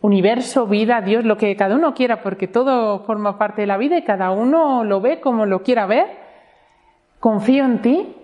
[0.02, 3.98] universo, vida, Dios, lo que cada uno quiera, porque todo forma parte de la vida
[3.98, 6.06] y cada uno lo ve como lo quiera ver.
[7.20, 8.16] Confío en ti,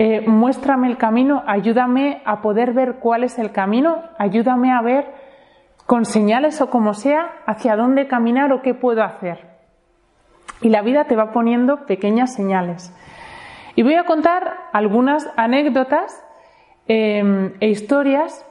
[0.00, 5.12] eh, muéstrame el camino, ayúdame a poder ver cuál es el camino, ayúdame a ver
[5.86, 9.48] con señales o como sea hacia dónde caminar o qué puedo hacer.
[10.60, 12.94] Y la vida te va poniendo pequeñas señales.
[13.74, 16.24] Y voy a contar algunas anécdotas
[16.86, 18.46] em, e historias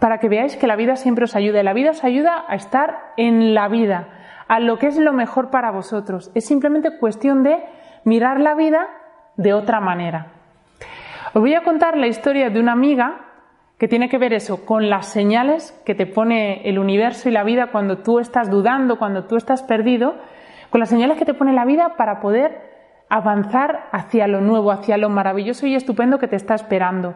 [0.00, 1.60] para que veáis que la vida siempre os ayuda.
[1.60, 4.08] Y la vida os ayuda a estar en la vida,
[4.48, 6.32] a lo que es lo mejor para vosotros.
[6.34, 7.62] Es simplemente cuestión de
[8.04, 8.88] mirar la vida
[9.36, 10.37] de otra manera.
[11.34, 13.20] Os voy a contar la historia de una amiga
[13.78, 17.44] que tiene que ver eso con las señales que te pone el universo y la
[17.44, 20.16] vida cuando tú estás dudando, cuando tú estás perdido,
[20.70, 22.60] con las señales que te pone la vida para poder
[23.08, 27.14] avanzar hacia lo nuevo, hacia lo maravilloso y estupendo que te está esperando.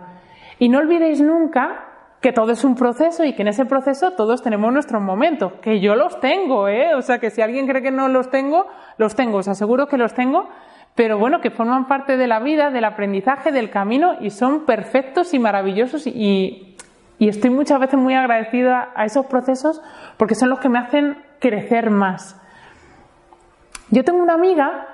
[0.58, 1.88] Y no olvidéis nunca
[2.20, 5.80] que todo es un proceso y que en ese proceso todos tenemos nuestros momentos, que
[5.80, 6.94] yo los tengo, ¿eh?
[6.94, 9.96] O sea, que si alguien cree que no los tengo, los tengo, os aseguro que
[9.96, 10.48] los tengo,
[10.94, 15.32] pero bueno, que forman parte de la vida, del aprendizaje, del camino y son perfectos
[15.32, 16.76] y maravillosos y,
[17.18, 19.80] estoy muchas veces muy agradecida a esos procesos
[20.16, 22.40] porque son los que me hacen crecer más.
[23.90, 24.88] Yo tengo una amiga,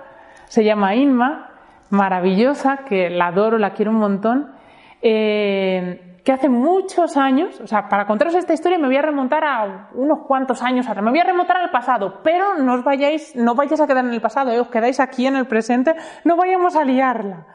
[0.47, 1.51] se llama Inma,
[1.89, 4.53] maravillosa, que la adoro, la quiero un montón,
[5.01, 9.43] eh, que hace muchos años, o sea, para contaros esta historia me voy a remontar
[9.45, 13.35] a unos cuantos años atrás, me voy a remontar al pasado, pero no os vayáis,
[13.35, 16.37] no vayáis a quedar en el pasado, eh, os quedáis aquí en el presente, no
[16.37, 17.47] vayamos a liarla.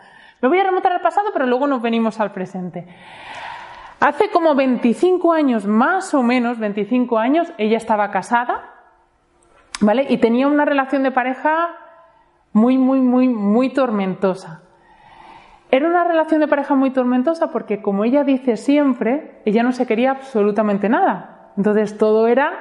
[0.41, 2.87] Me voy a remontar al pasado, pero luego nos venimos al presente.
[3.99, 8.71] Hace como 25 años, más o menos 25 años, ella estaba casada,
[9.81, 10.07] ¿vale?
[10.09, 11.75] Y tenía una relación de pareja
[12.53, 14.62] muy, muy, muy, muy tormentosa.
[15.73, 19.87] Era una relación de pareja muy tormentosa porque, como ella dice siempre, ella no se
[19.87, 21.51] quería absolutamente nada.
[21.57, 22.51] Entonces todo era,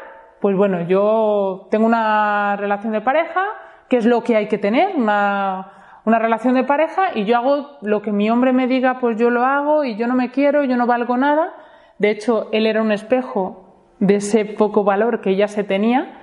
[0.41, 3.43] pues bueno, yo tengo una relación de pareja,
[3.91, 7.77] que es lo que hay que tener, una, una relación de pareja, y yo hago
[7.83, 10.65] lo que mi hombre me diga, pues yo lo hago, y yo no me quiero,
[10.65, 11.53] yo no valgo nada.
[11.99, 16.19] De hecho, él era un espejo de ese poco valor que ella se tenía,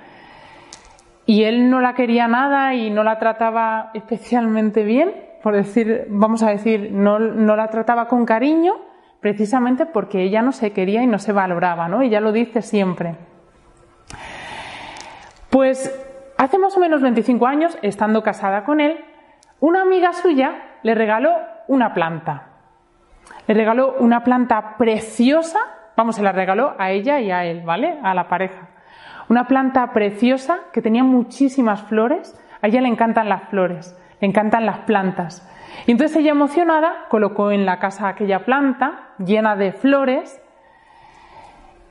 [1.24, 6.42] y él no la quería nada y no la trataba especialmente bien por decir, vamos
[6.42, 8.74] a decir, no, la trataba con cariño
[9.20, 12.02] precisamente porque ella no se quería y no se valoraba, ¿no?
[12.02, 13.16] Ella lo dice siempre.
[15.50, 15.94] Pues
[16.38, 19.04] hace más o menos 25 años, estando casada con él,
[19.60, 21.32] una amiga suya le regaló
[21.68, 22.46] una planta.
[23.46, 25.58] Le regaló una planta preciosa,
[25.96, 27.98] vamos, se la regaló a ella y a él, ¿vale?
[28.02, 28.68] A la pareja.
[29.28, 32.38] Una planta preciosa que tenía muchísimas flores.
[32.62, 35.46] A ella le encantan las flores encantan las plantas.
[35.86, 40.40] Y entonces ella emocionada colocó en la casa aquella planta llena de flores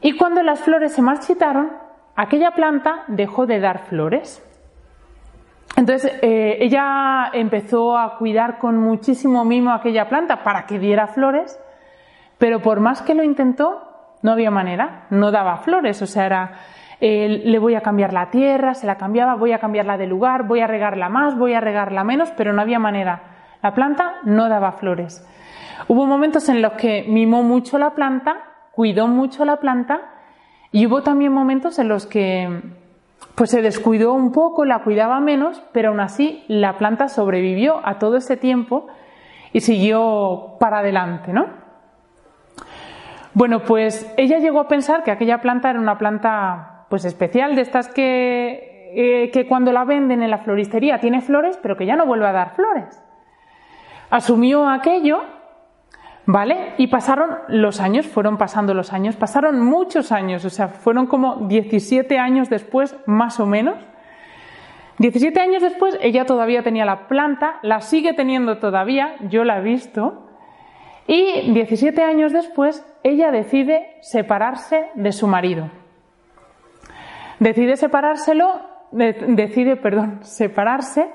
[0.02, 1.72] y cuando las flores se marchitaron,
[2.16, 4.46] aquella planta dejó de dar flores.
[5.76, 11.60] Entonces eh, ella empezó a cuidar con muchísimo mimo aquella planta para que diera flores,
[12.38, 13.86] pero por más que lo intentó,
[14.22, 16.52] no había manera, no daba flores, o sea, era
[17.00, 20.60] le voy a cambiar la tierra, se la cambiaba, voy a cambiarla de lugar, voy
[20.60, 23.22] a regarla más, voy a regarla menos, pero no había manera.
[23.62, 25.26] La planta no daba flores.
[25.88, 28.38] Hubo momentos en los que mimó mucho la planta,
[28.72, 30.02] cuidó mucho la planta
[30.72, 32.62] y hubo también momentos en los que
[33.36, 37.98] pues se descuidó un poco, la cuidaba menos, pero aún así la planta sobrevivió a
[37.98, 38.88] todo ese tiempo
[39.54, 41.48] y siguió para adelante, ¿no?
[43.34, 47.62] Bueno, pues ella llegó a pensar que aquella planta era una planta pues especial, de
[47.62, 51.96] estas que, eh, que cuando la venden en la floristería tiene flores, pero que ya
[51.96, 53.04] no vuelve a dar flores.
[54.10, 55.22] Asumió aquello,
[56.26, 56.74] ¿vale?
[56.78, 61.48] Y pasaron los años, fueron pasando los años, pasaron muchos años, o sea, fueron como
[61.48, 63.76] 17 años después, más o menos.
[64.98, 69.62] 17 años después, ella todavía tenía la planta, la sigue teniendo todavía, yo la he
[69.62, 70.28] visto,
[71.08, 75.72] y 17 años después, ella decide separarse de su marido.
[77.40, 78.62] Decide separárselo,
[78.92, 81.10] decide, perdón, separarse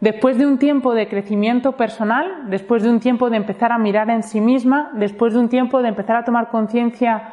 [0.00, 4.10] después de un tiempo de crecimiento personal, después de un tiempo de empezar a mirar
[4.10, 7.32] en sí misma, después de un tiempo de empezar a tomar conciencia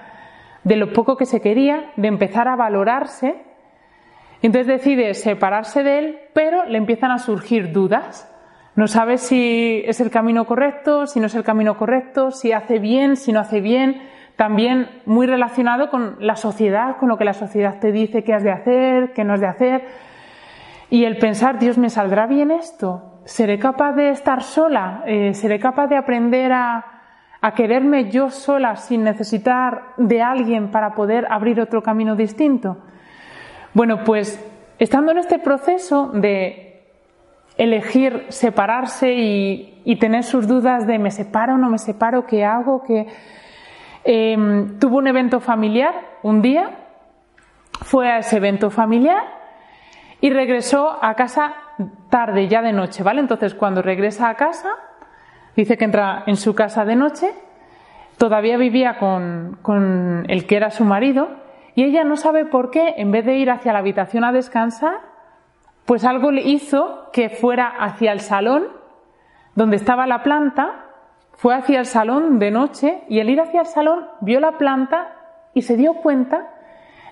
[0.63, 3.35] de lo poco que se quería, de empezar a valorarse.
[4.41, 8.27] Entonces decide separarse de él, pero le empiezan a surgir dudas.
[8.75, 12.79] No sabe si es el camino correcto, si no es el camino correcto, si hace
[12.79, 14.01] bien, si no hace bien,
[14.41, 18.41] también muy relacionado con la sociedad, con lo que la sociedad te dice que has
[18.41, 19.85] de hacer, que no has de hacer.
[20.89, 23.21] Y el pensar, Dios, ¿me saldrá bien esto?
[23.23, 25.03] ¿Seré capaz de estar sola?
[25.05, 26.85] Eh, ¿Seré capaz de aprender a,
[27.39, 32.77] a quererme yo sola sin necesitar de alguien para poder abrir otro camino distinto?
[33.75, 34.43] Bueno, pues
[34.79, 36.81] estando en este proceso de
[37.57, 42.81] elegir separarse y, y, tener sus dudas de me separo no me separo, qué hago,
[42.81, 43.05] qué,
[44.03, 45.93] Em, tuvo un evento familiar
[46.23, 46.71] un día,
[47.81, 49.23] fue a ese evento familiar
[50.21, 51.53] y regresó a casa
[52.09, 53.21] tarde, ya de noche, ¿vale?
[53.21, 54.69] Entonces, cuando regresa a casa,
[55.55, 57.31] dice que entra en su casa de noche,
[58.17, 61.29] todavía vivía con, con el que era su marido,
[61.75, 64.99] y ella no sabe por qué, en vez de ir hacia la habitación a descansar,
[65.85, 68.67] pues algo le hizo que fuera hacia el salón
[69.55, 70.80] donde estaba la planta
[71.41, 75.07] fue hacia el salón de noche y al ir hacia el salón vio la planta
[75.55, 76.51] y se dio cuenta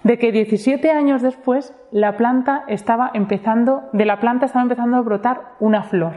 [0.04, 5.02] de que 17 años después la planta estaba empezando, de la planta estaba empezando a
[5.02, 6.14] brotar una flor.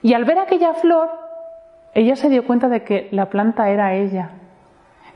[0.00, 1.10] Y al ver aquella flor,
[1.92, 4.30] ella se dio cuenta de que la planta era ella,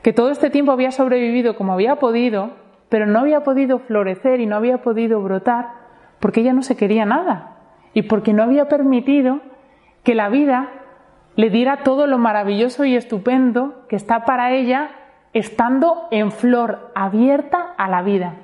[0.01, 2.49] que todo este tiempo había sobrevivido como había podido,
[2.89, 5.69] pero no había podido florecer y no había podido brotar
[6.19, 7.59] porque ella no se quería nada
[7.93, 9.39] y porque no había permitido
[10.03, 10.74] que la vida
[11.35, 14.89] le diera todo lo maravilloso y estupendo que está para ella
[15.33, 18.35] estando en flor abierta a la vida.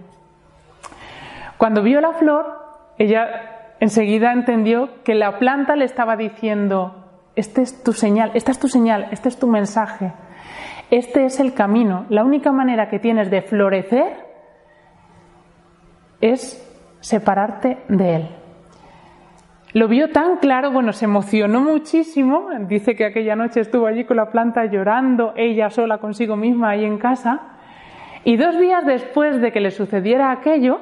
[1.57, 2.59] Cuando vio la flor,
[2.97, 7.01] ella enseguida entendió que la planta le estaba diciendo,
[7.35, 10.11] este es tu señal, esta es tu señal, este es tu mensaje,
[10.89, 12.05] este es el camino.
[12.09, 14.25] La única manera que tienes de florecer
[16.19, 16.67] es
[16.99, 18.40] separarte de él.
[19.74, 22.49] Lo vio tan claro, bueno, se emocionó muchísimo.
[22.67, 26.84] Dice que aquella noche estuvo allí con la planta llorando, ella sola consigo misma ahí
[26.84, 27.39] en casa.
[28.26, 30.82] Y dos días después de que le sucediera aquello,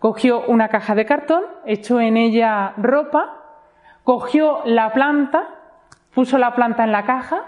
[0.00, 3.44] cogió una caja de cartón, echó en ella ropa,
[4.02, 5.44] cogió la planta,
[6.12, 7.44] puso la planta en la caja,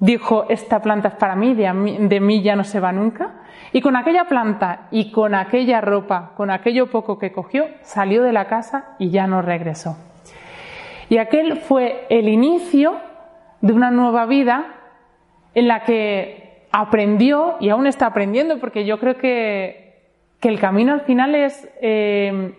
[0.00, 3.34] dijo, esta planta es para mí, de mí, de mí ya no se va nunca.
[3.72, 8.32] Y con aquella planta y con aquella ropa, con aquello poco que cogió, salió de
[8.32, 10.07] la casa y ya no regresó.
[11.08, 12.96] Y aquel fue el inicio
[13.60, 14.74] de una nueva vida
[15.54, 20.92] en la que aprendió y aún está aprendiendo, porque yo creo que, que el camino
[20.92, 22.54] al final es eh,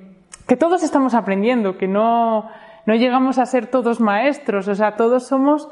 [0.48, 2.50] que todos estamos aprendiendo, que no,
[2.86, 5.70] no llegamos a ser todos maestros, o sea, todos somos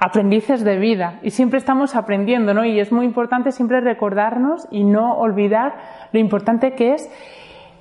[0.00, 2.64] aprendices de vida y siempre estamos aprendiendo, ¿no?
[2.64, 5.76] Y es muy importante siempre recordarnos y no olvidar
[6.12, 7.10] lo importante que es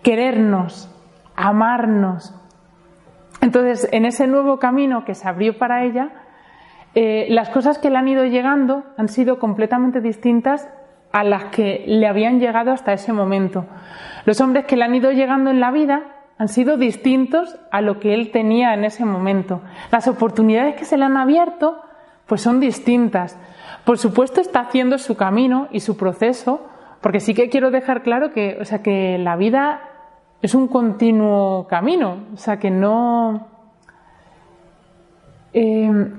[0.04, 0.94] querernos,
[1.36, 2.34] amarnos,
[3.42, 6.10] entonces, en ese nuevo camino que se abrió para ella,
[6.96, 10.68] eh, las cosas que le han ido llegando han sido completamente distintas
[11.12, 13.66] a las que le habían llegado hasta ese momento.
[14.26, 16.04] Los hombres que le han ido llegando en la vida
[16.38, 19.62] han sido distintos a lo que él tenía en ese momento.
[19.92, 21.82] Las oportunidades que se le han abierto
[22.26, 23.40] pues son distintas.
[23.86, 26.68] Por supuesto está haciendo su camino y su proceso,
[27.02, 29.80] porque sí que quiero dejar claro que, o sea, que la vida
[30.42, 33.48] es un continuo camino, o sea que no
[35.54, 36.12] eh,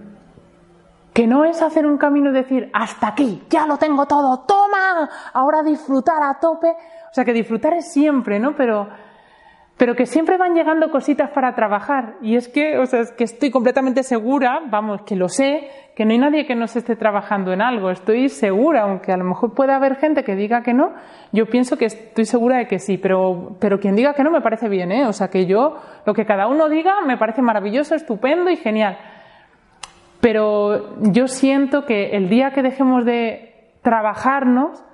[1.13, 5.09] que no es hacer un camino y decir hasta aquí, ya lo tengo todo, toma,
[5.33, 8.55] ahora disfrutar a tope, o sea que disfrutar es siempre, ¿no?
[8.55, 8.89] Pero
[9.79, 12.17] pero que siempre van llegando cositas para trabajar.
[12.21, 16.11] Y es que, o sea, que estoy completamente segura, vamos, que lo sé, que no
[16.11, 17.89] hay nadie que no se esté trabajando en algo.
[17.89, 20.95] Estoy segura, aunque a lo mejor pueda haber gente que diga que no,
[21.33, 24.41] yo pienso que estoy segura de que sí, pero, pero quien diga que no me
[24.41, 25.07] parece bien, ¿eh?
[25.07, 28.99] O sea, que yo, lo que cada uno diga me parece maravilloso, estupendo y genial.
[30.21, 34.85] Pero yo siento que el día que dejemos de trabajarnos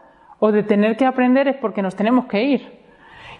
[0.40, 2.83] o de tener que aprender es porque nos tenemos que ir.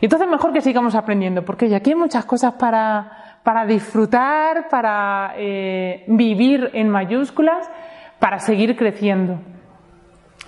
[0.01, 5.35] Y entonces mejor que sigamos aprendiendo, porque aquí hay muchas cosas para, para disfrutar, para
[5.37, 7.71] eh, vivir en mayúsculas,
[8.19, 9.39] para seguir creciendo.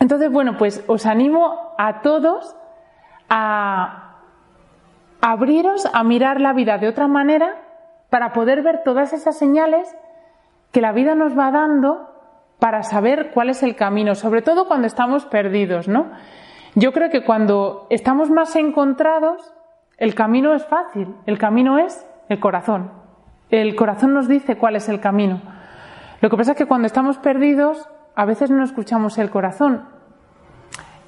[0.00, 2.54] Entonces, bueno, pues os animo a todos
[3.28, 4.06] a
[5.20, 7.56] abriros a mirar la vida de otra manera
[8.10, 9.94] para poder ver todas esas señales
[10.72, 12.10] que la vida nos va dando
[12.58, 16.06] para saber cuál es el camino, sobre todo cuando estamos perdidos, ¿no?
[16.78, 19.54] Yo creo que cuando estamos más encontrados,
[19.96, 22.92] el camino es fácil, el camino es el corazón.
[23.48, 25.40] El corazón nos dice cuál es el camino.
[26.20, 29.88] Lo que pasa es que cuando estamos perdidos, a veces no escuchamos el corazón.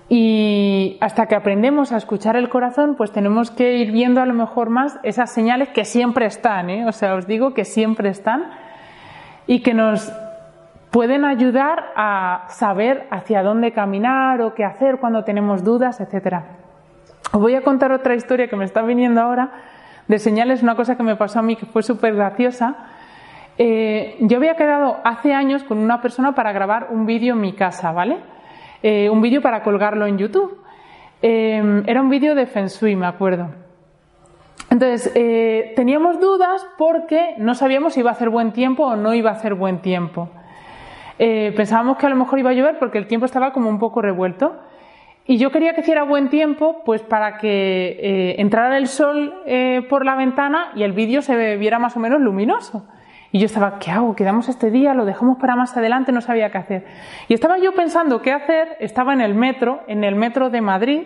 [0.09, 4.33] Y hasta que aprendemos a escuchar el corazón, pues tenemos que ir viendo a lo
[4.33, 6.87] mejor más esas señales que siempre están, ¿eh?
[6.87, 8.51] o sea, os digo que siempre están
[9.47, 10.11] y que nos
[10.99, 16.57] pueden ayudar a saber hacia dónde caminar o qué hacer cuando tenemos dudas, etcétera.
[17.33, 19.49] Os voy a contar otra historia que me está viniendo ahora
[20.09, 22.75] de señales, una cosa que me pasó a mí que fue súper graciosa.
[23.59, 27.53] Eh, yo había quedado hace años con una persona para grabar un vídeo en mi
[27.53, 28.17] casa, ¿vale?
[28.83, 30.61] Eh, un vídeo para colgarlo en YouTube.
[31.23, 33.51] Eh, era un vídeo de Feng Shui, me acuerdo.
[34.69, 35.15] Entonces,
[35.77, 39.35] teníamos dudas porque no sabíamos si iba a hacer buen tiempo o no iba a
[39.35, 40.29] hacer buen tiempo.
[41.19, 43.79] Eh, pensábamos que a lo mejor iba a llover porque el tiempo estaba como un
[43.79, 44.57] poco revuelto.
[45.27, 49.87] Y yo quería que hiciera buen tiempo, pues para que eh, entrara el sol eh,
[49.91, 52.87] por la ventana y el vídeo se viera más o menos luminoso.
[53.31, 54.17] Y yo estaba, ¿qué hago?
[54.17, 54.95] ¿Quedamos este día?
[54.95, 56.13] ¿Lo dejamos para más adelante?
[56.13, 56.87] No sabía qué hacer.
[57.29, 58.79] Y estaba yo pensando qué hacer.
[58.81, 61.03] Estaba en el metro, en el metro de Madrid.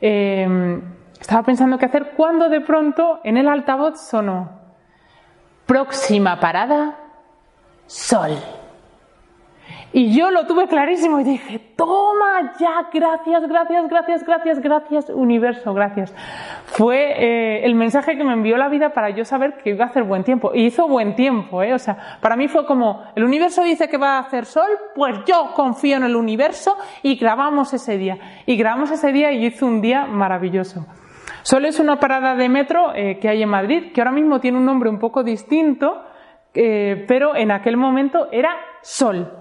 [0.00, 4.58] estaba pensando qué hacer cuando de pronto en el altavoz sonó.
[5.66, 6.96] Próxima parada,
[7.86, 8.32] sol.
[9.92, 15.72] Y yo lo tuve clarísimo y dije, toma ya, gracias, gracias, gracias, gracias, gracias, universo,
[15.72, 16.14] gracias.
[16.66, 19.88] Fue eh, el mensaje que me envió la vida para yo saber que iba a
[19.88, 20.50] hacer buen tiempo.
[20.54, 21.72] Y hizo buen tiempo, ¿eh?
[21.72, 25.16] O sea, para mí fue como, el universo dice que va a hacer sol, pues
[25.24, 28.18] yo confío en el universo y grabamos ese día.
[28.44, 30.84] Y grabamos ese día y hizo un día maravilloso.
[31.42, 34.58] Sol es una parada de metro eh, que hay en Madrid, que ahora mismo tiene
[34.58, 36.02] un nombre un poco distinto,
[36.52, 38.50] eh, pero en aquel momento era
[38.82, 39.35] Sol.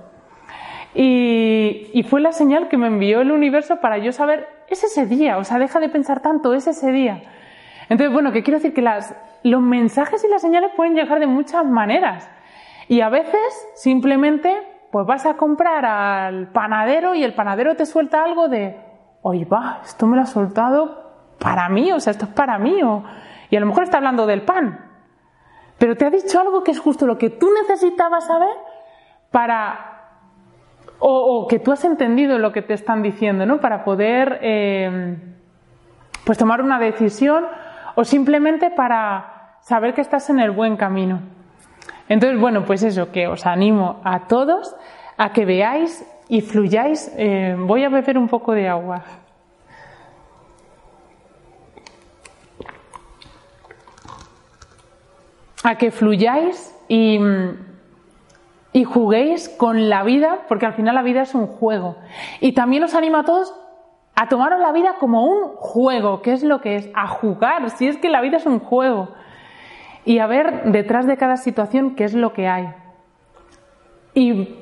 [0.97, 5.37] Y, fue la señal que me envió el universo para yo saber, es ese día,
[5.37, 7.23] o sea, deja de pensar tanto, es ese día.
[7.89, 11.27] Entonces, bueno, que quiero decir que las, los mensajes y las señales pueden llegar de
[11.27, 12.29] muchas maneras.
[12.87, 14.53] Y a veces simplemente
[14.91, 18.79] pues vas a comprar al panadero y el panadero te suelta algo de,
[19.23, 22.79] oye, va, esto me lo ha soltado para mí, o sea, esto es para mí.
[23.49, 24.85] Y a lo mejor está hablando del pan,
[25.77, 28.55] pero te ha dicho algo que es justo lo que tú necesitabas saber
[29.31, 29.94] para
[30.99, 33.59] o, que tú has entendido lo que te están diciendo, ¿no?
[33.59, 35.17] Para poder eh,
[36.23, 37.45] pues tomar una decisión
[37.95, 41.21] o simplemente para saber que estás en el buen camino.
[42.07, 44.75] Entonces, bueno, pues eso, que os animo a todos
[45.17, 47.11] a que veáis y fluyáis.
[47.17, 49.03] Eh, voy a beber un poco de agua.
[55.63, 57.19] A que fluyáis y,
[58.75, 61.95] y juguéis con la vida, porque al final la vida es un juego.
[62.41, 63.55] Y también os animo a todos
[64.15, 67.87] a tomaros la vida como un juego, que es lo que es, a jugar, si
[67.87, 69.13] es que la vida es un juego,
[70.03, 72.67] y a ver detrás de cada situación qué es lo que hay.
[74.13, 74.57] Y,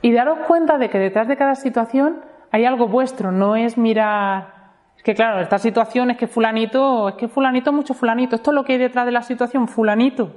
[0.00, 2.20] y daros cuenta de que detrás de cada situación
[2.52, 4.54] hay algo vuestro, no es mirar,
[4.96, 8.54] es que claro, esta situación es que fulanito, es que fulanito, mucho fulanito, esto es
[8.54, 10.36] lo que hay detrás de la situación, fulanito.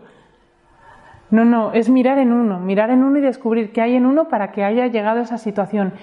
[1.33, 4.27] No, no, es mirar en uno, mirar en uno y descubrir qué hay en uno
[4.27, 5.93] para que haya llegado a esa situación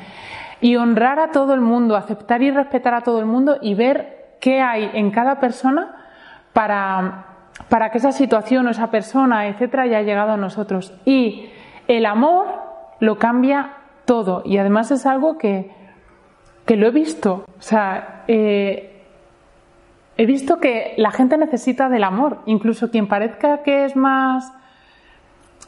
[0.60, 4.34] y honrar a todo el mundo, aceptar y respetar a todo el mundo y ver
[4.40, 5.94] qué hay en cada persona
[6.52, 7.26] para,
[7.68, 10.92] para que esa situación o esa persona, etcétera, haya llegado a nosotros.
[11.04, 11.48] Y
[11.86, 12.48] el amor
[12.98, 13.74] lo cambia
[14.06, 15.70] todo y además es algo que,
[16.66, 17.44] que lo he visto.
[17.46, 19.04] O sea, eh,
[20.16, 24.52] he visto que la gente necesita del amor, incluso quien parezca que es más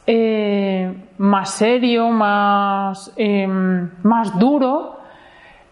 [0.05, 4.97] eh, más serio, más, em, más duro,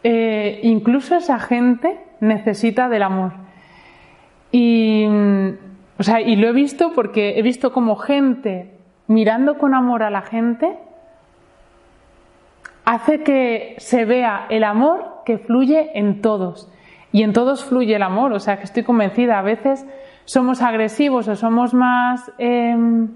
[0.03, 3.33] eh, incluso esa gente necesita del amor.
[4.51, 5.05] Y,
[5.99, 8.77] o sea, y lo he visto porque he visto como gente
[9.07, 10.77] mirando con amor a la gente
[12.85, 16.71] hace que se vea el amor que fluye en todos.
[17.11, 19.85] Y en todos fluye el amor, o sea que estoy convencida, a veces
[20.25, 22.31] somos agresivos o somos más...
[22.37, 23.09] Em,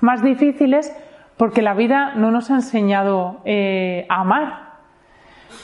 [0.00, 0.94] más difíciles
[1.36, 4.72] porque la vida no nos ha enseñado eh, a amar,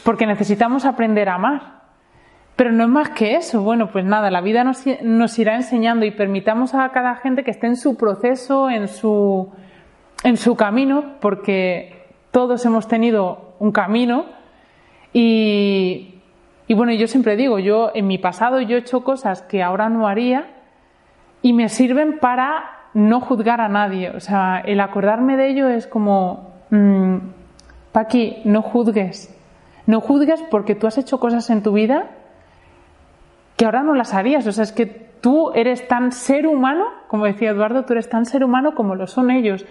[0.05, 1.75] porque necesitamos aprender a amar.
[2.57, 3.63] Pero no es más que eso.
[3.63, 7.51] Bueno, pues nada, la vida nos, nos, irá enseñando y permitamos a cada gente que
[7.51, 9.53] esté en su proceso, en su,
[10.23, 14.27] en su camino, porque todos hemos tenido un camino.
[15.13, 16.21] Y,
[16.69, 19.89] y bueno, yo siempre digo, yo en mi pasado yo he hecho cosas que ahora
[19.89, 20.47] no haría
[21.43, 24.11] y me sirven para no juzgar a nadie.
[24.11, 27.17] O sea, el acordarme de ello es como, mmm,
[27.93, 29.33] Paqui, no juzgues.
[29.87, 32.07] No juzgues porque tú has hecho cosas en tu vida
[33.57, 34.47] que ahora no las harías.
[34.47, 38.27] O sea, es que tú eres tan ser humano, como decía Eduardo, tú eres tan
[38.27, 39.65] ser humano como lo son ellos.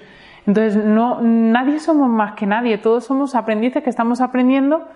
[0.46, 2.78] Entonces, no, nadie somos más que nadie.
[2.78, 4.88] Todos somos aprendices que estamos aprendiendo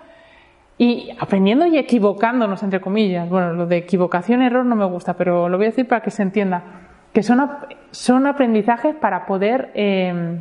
[0.78, 3.28] y aprendiendo y equivocándonos, entre comillas.
[3.28, 6.10] Bueno, lo de equivocación, error no me gusta, pero lo voy a decir para que
[6.10, 6.62] se entienda
[7.18, 7.50] que son,
[7.90, 10.38] son aprendizajes para poder, eh,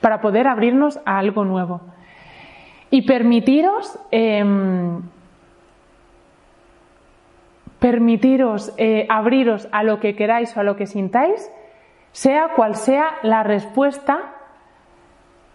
[0.00, 1.82] para poder abrirnos a algo nuevo.
[2.90, 5.00] Y permitiros, em,
[7.78, 11.48] permitiros eh, abriros a lo que queráis o a lo que sintáis,
[12.10, 14.34] sea cual sea la respuesta,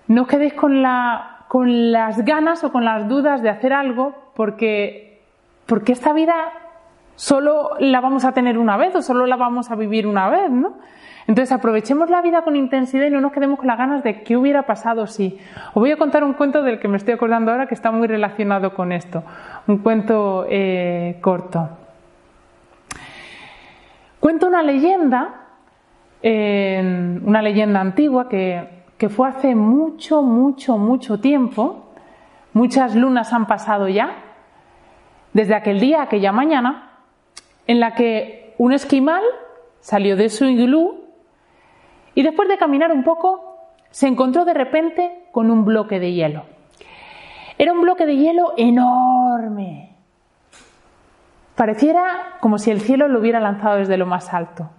[0.07, 4.15] no os quedéis con, la, con las ganas o con las dudas de hacer algo,
[4.35, 5.21] porque,
[5.65, 6.33] porque esta vida
[7.15, 10.49] solo la vamos a tener una vez o solo la vamos a vivir una vez,
[10.49, 10.73] ¿no?
[11.27, 14.37] Entonces aprovechemos la vida con intensidad y no nos quedemos con las ganas de qué
[14.37, 15.39] hubiera pasado si.
[15.69, 18.07] Os voy a contar un cuento del que me estoy acordando ahora que está muy
[18.07, 19.23] relacionado con esto.
[19.65, 21.69] Un cuento eh, corto.
[24.19, 25.41] Cuento una leyenda,
[26.23, 31.91] una leyenda antigua que, que fue hace mucho, mucho, mucho tiempo.
[32.53, 34.15] Muchas lunas han pasado ya.
[35.33, 36.94] Desde aquel día, aquella mañana,
[37.67, 39.23] en la que un esquimal
[39.79, 41.05] salió de su iglú
[42.13, 43.57] y después de caminar un poco
[43.91, 46.43] se encontró de repente con un bloque de hielo.
[47.57, 49.95] Era un bloque de hielo enorme.
[51.55, 54.69] Pareciera como si el cielo lo hubiera lanzado desde lo más alto.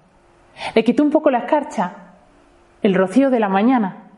[0.74, 1.92] Le quitó un poco la escarcha,
[2.82, 4.08] el rocío de la mañana.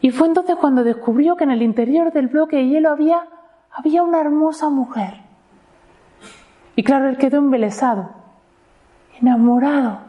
[0.00, 3.26] Y fue entonces cuando descubrió que en el interior del bloque de hielo había,
[3.70, 5.29] había una hermosa mujer
[6.76, 8.10] y claro, él quedó embelesado,
[9.20, 10.00] enamorado.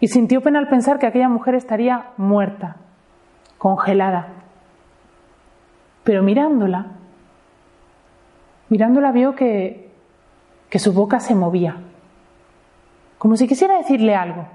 [0.00, 2.76] Y sintió pena al pensar que aquella mujer estaría muerta,
[3.58, 4.28] congelada.
[6.04, 6.86] Pero mirándola,
[8.68, 9.90] mirándola vio que,
[10.68, 11.76] que su boca se movía,
[13.18, 14.46] como si quisiera decirle algo.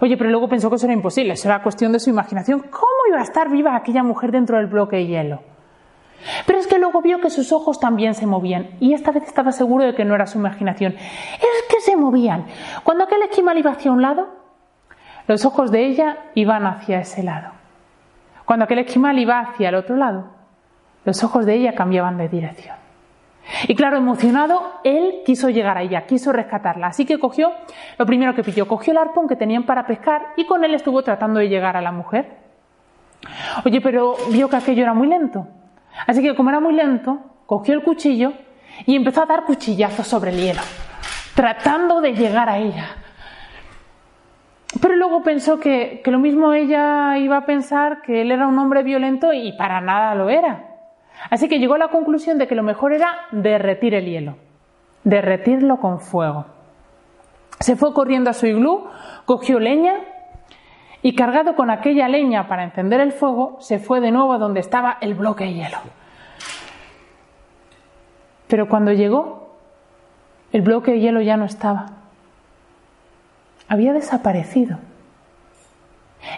[0.00, 2.60] Oye, pero luego pensó que eso era imposible, eso era cuestión de su imaginación.
[2.70, 5.40] ¿Cómo iba a estar viva aquella mujer dentro del bloque de hielo?
[6.46, 9.52] Pero es que luego vio que sus ojos también se movían y esta vez estaba
[9.52, 10.94] seguro de que no era su imaginación.
[10.94, 12.46] Es que se movían.
[12.84, 14.28] Cuando aquel esquimal iba hacia un lado,
[15.26, 17.52] los ojos de ella iban hacia ese lado.
[18.44, 20.28] Cuando aquel esquimal iba hacia el otro lado,
[21.04, 22.76] los ojos de ella cambiaban de dirección.
[23.68, 26.88] Y claro, emocionado, él quiso llegar a ella, quiso rescatarla.
[26.88, 27.52] Así que cogió,
[27.98, 31.02] lo primero que pilló, cogió el arpón que tenían para pescar y con él estuvo
[31.02, 32.36] tratando de llegar a la mujer.
[33.64, 35.46] Oye, pero vio que aquello era muy lento.
[36.06, 38.32] Así que como era muy lento, cogió el cuchillo
[38.86, 40.62] y empezó a dar cuchillazos sobre el hielo,
[41.34, 42.96] tratando de llegar a ella.
[44.80, 48.58] Pero luego pensó que, que, lo mismo ella iba a pensar que él era un
[48.58, 50.66] hombre violento y para nada lo era.
[51.28, 54.36] Así que llegó a la conclusión de que lo mejor era derretir el hielo,
[55.04, 56.46] derretirlo con fuego.
[57.58, 58.86] Se fue corriendo a su iglú,
[59.26, 59.94] cogió leña
[61.02, 64.60] y cargado con aquella leña para encender el fuego, se fue de nuevo a donde
[64.60, 65.78] estaba el bloque de hielo.
[68.48, 69.56] Pero cuando llegó,
[70.52, 71.86] el bloque de hielo ya no estaba.
[73.68, 74.78] Había desaparecido.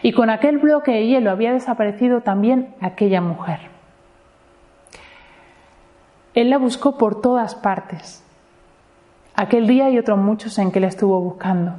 [0.03, 3.61] Y con aquel bloque de hielo había desaparecido también aquella mujer.
[6.35, 8.23] Él la buscó por todas partes.
[9.35, 11.75] Aquel día y otros muchos en que la estuvo buscando.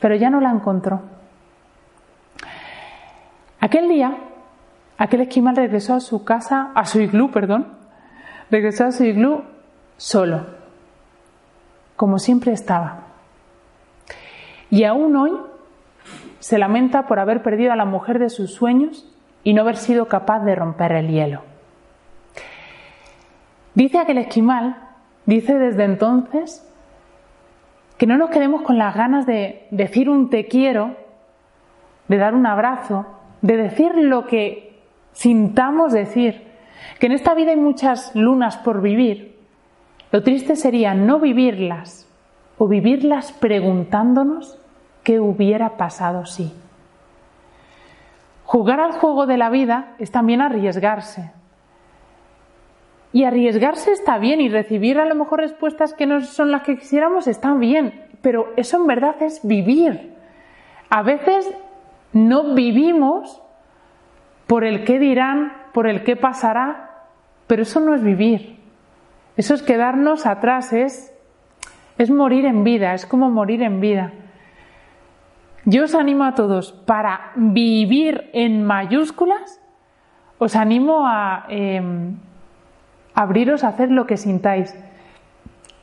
[0.00, 1.13] Pero ya no la encontró.
[3.64, 4.18] Aquel día,
[4.98, 7.66] aquel esquimal regresó a su casa, a su iglú, perdón,
[8.50, 9.42] regresó a su iglú
[9.96, 10.44] solo,
[11.96, 13.04] como siempre estaba.
[14.68, 15.32] Y aún hoy
[16.40, 19.10] se lamenta por haber perdido a la mujer de sus sueños
[19.44, 21.40] y no haber sido capaz de romper el hielo.
[23.74, 24.76] Dice aquel esquimal,
[25.24, 26.70] dice desde entonces,
[27.96, 30.98] que no nos quedemos con las ganas de decir un te quiero,
[32.08, 33.06] de dar un abrazo,
[33.44, 34.72] de decir lo que
[35.12, 36.44] sintamos decir,
[36.98, 39.36] que en esta vida hay muchas lunas por vivir,
[40.12, 42.10] lo triste sería no vivirlas
[42.56, 44.58] o vivirlas preguntándonos
[45.02, 46.54] qué hubiera pasado si.
[48.44, 51.30] Jugar al juego de la vida es también arriesgarse.
[53.12, 56.78] Y arriesgarse está bien y recibir a lo mejor respuestas que no son las que
[56.78, 60.14] quisiéramos está bien, pero eso en verdad es vivir.
[60.88, 61.54] A veces
[62.14, 63.42] no vivimos
[64.46, 67.06] por el qué dirán, por el qué pasará,
[67.46, 68.60] pero eso no es vivir.
[69.36, 71.12] Eso es quedarnos atrás, es,
[71.98, 74.12] es morir en vida, es como morir en vida.
[75.64, 79.60] Yo os animo a todos, para vivir en mayúsculas,
[80.38, 82.16] os animo a em,
[83.14, 84.76] abriros a hacer lo que sintáis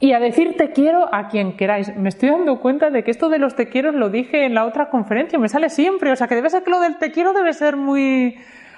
[0.01, 1.95] y a decir te quiero a quien queráis.
[1.95, 4.65] Me estoy dando cuenta de que esto de los te quiero lo dije en la
[4.65, 7.33] otra conferencia, me sale siempre, o sea que debe ser que lo del te quiero
[7.33, 8.35] debe ser muy,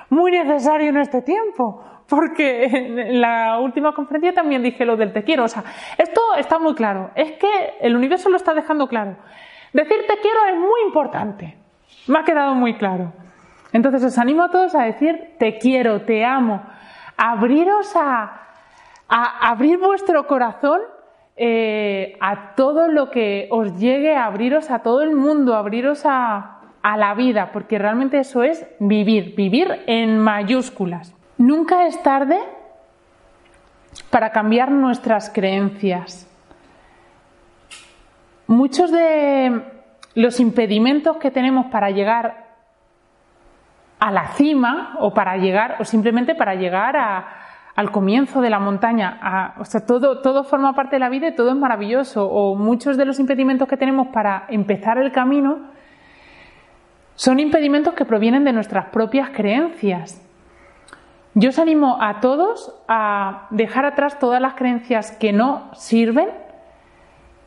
[0.09, 5.24] muy necesario en este tiempo, porque en la última conferencia también dije lo del te
[5.24, 5.63] quiero, o sea,
[5.97, 7.47] esto está muy claro, es que
[7.80, 9.15] el universo lo está dejando claro.
[9.71, 11.57] Decir te quiero es muy importante,
[12.07, 13.13] me ha quedado muy claro.
[13.71, 16.61] Entonces os animo a todos a decir te quiero, te amo,
[17.15, 18.41] abriros a,
[19.07, 20.82] a abrir vuestro corazón
[21.36, 26.59] eh, a todo lo que os llegue, a abriros a todo el mundo, abriros a,
[26.84, 31.15] a la vida, porque realmente eso es vivir, vivir en mayúsculas.
[31.38, 32.38] Nunca es tarde
[34.09, 36.29] para cambiar nuestras creencias.
[38.47, 39.63] Muchos de
[40.15, 42.43] los impedimentos que tenemos para llegar
[43.99, 47.42] a la cima o para llegar o simplemente para llegar a,
[47.76, 51.36] al comienzo de la montaña, o sea, todo, todo forma parte de la vida y
[51.36, 55.71] todo es maravilloso, o muchos de los impedimentos que tenemos para empezar el camino
[57.15, 60.19] son impedimentos que provienen de nuestras propias creencias.
[61.36, 66.30] Yo os animo a todos a dejar atrás todas las creencias que no sirven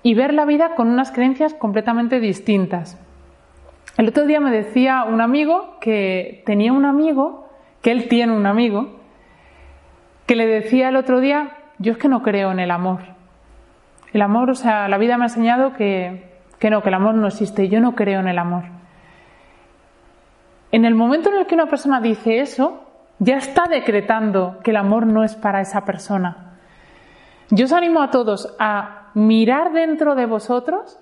[0.02, 3.00] y ver la vida con unas creencias completamente distintas.
[3.96, 7.48] El otro día me decía un amigo que tenía un amigo,
[7.80, 9.00] que él tiene un amigo,
[10.26, 13.00] que le decía el otro día, yo es que no creo en el amor.
[14.12, 17.14] El amor, o sea, la vida me ha enseñado que, que no, que el amor
[17.14, 18.64] no existe, yo no creo en el amor.
[20.72, 22.82] En el momento en el que una persona dice eso,
[23.18, 26.58] ya está decretando que el amor no es para esa persona.
[27.50, 30.98] Yo os animo a todos a mirar dentro de vosotros,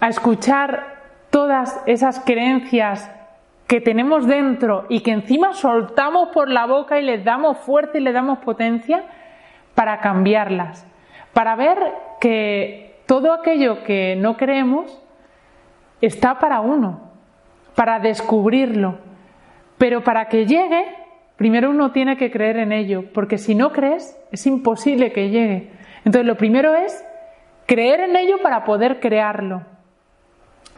[0.00, 0.98] a escuchar
[1.30, 3.10] todas esas creencias
[3.68, 8.00] que tenemos dentro y que encima soltamos por la boca y les damos fuerza y
[8.00, 9.04] les damos potencia
[9.74, 10.90] para cambiarlas,
[11.34, 11.78] para ver
[12.18, 15.00] que todo aquello que no creemos
[16.00, 17.12] está para uno,
[17.74, 18.98] para descubrirlo.
[19.76, 20.84] Pero para que llegue,
[21.36, 25.70] primero uno tiene que creer en ello, porque si no crees, es imposible que llegue.
[26.04, 27.04] Entonces lo primero es
[27.66, 29.62] creer en ello para poder crearlo.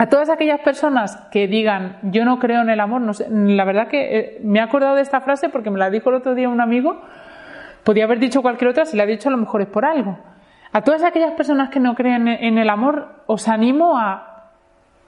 [0.01, 3.67] A todas aquellas personas que digan yo no creo en el amor, no sé, la
[3.67, 6.35] verdad que eh, me he acordado de esta frase porque me la dijo el otro
[6.35, 7.03] día un amigo,
[7.85, 10.19] podía haber dicho cualquier otra, si la ha dicho a lo mejor es por algo.
[10.73, 14.53] A todas aquellas personas que no creen en el amor, os animo a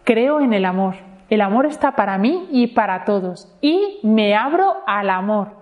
[0.05, 0.97] creo en el amor.
[1.31, 3.51] El amor está para mí y para todos.
[3.63, 5.53] Y me abro al amor.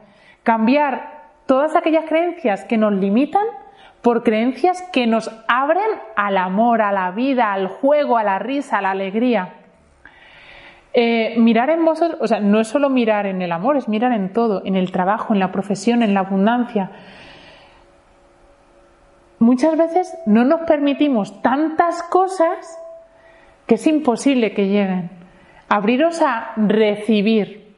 [0.43, 3.45] Cambiar todas aquellas creencias que nos limitan
[4.03, 8.78] por creencias que nos abren al amor, a la vida, al juego, a la risa,
[8.78, 9.55] a la alegría.
[10.92, 14.12] Eh, mirar en vosotros, o sea, no es solo mirar en el amor, es mirar
[14.12, 16.90] en todo, en el trabajo, en la profesión, en la abundancia
[19.40, 22.78] muchas veces no nos permitimos tantas cosas
[23.66, 25.11] que es imposible que lleguen.
[25.68, 27.74] Abriros a recibir.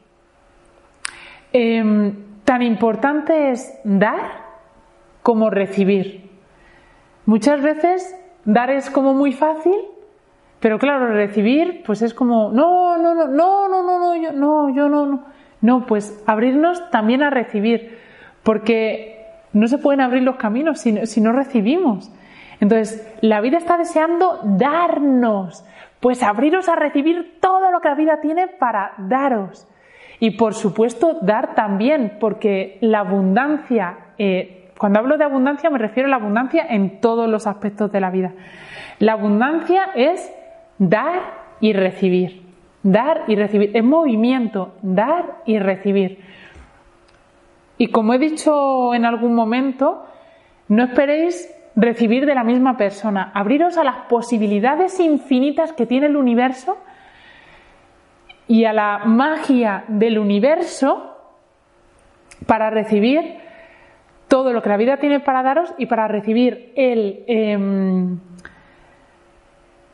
[1.52, 2.14] Em,
[2.44, 4.41] tan importante es dar
[5.22, 6.30] como recibir.
[7.26, 9.76] Muchas veces dar es como muy fácil,
[10.60, 14.74] pero claro, recibir pues es como no, no, no, no, no, no, no, yo no,
[14.74, 15.32] yo no, no.
[15.62, 17.96] No, pues abrirnos también a recibir,
[18.42, 22.10] porque no se pueden abrir los caminos si no, recibimos.
[22.60, 25.64] Entonces, la vida está deseando darnos,
[26.00, 29.68] pues abriros a recibir todo lo que la vida tiene para daros.
[30.18, 36.08] Y por supuesto, dar también, porque la abundancia, eh, cuando hablo de abundancia me refiero
[36.08, 38.32] a la abundancia en todos los aspectos de la vida.
[38.98, 40.34] La abundancia es
[40.76, 41.20] dar
[41.60, 42.42] y recibir.
[42.82, 43.70] Dar y recibir.
[43.76, 46.18] Es movimiento, dar y recibir.
[47.78, 50.04] Y como he dicho en algún momento,
[50.66, 56.16] no esperéis recibir de la misma persona, abriros a las posibilidades infinitas que tiene el
[56.16, 56.76] universo
[58.48, 61.18] y a la magia del universo
[62.48, 63.41] para recibir
[64.32, 68.18] todo lo que la vida tiene para daros y para recibir el em,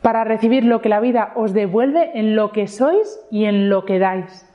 [0.00, 3.84] para recibir lo que la vida os devuelve en lo que sois y en lo
[3.84, 4.48] que dais.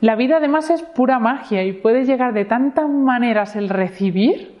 [0.00, 4.58] La vida además es pura magia y puede llegar de tantas maneras el recibir.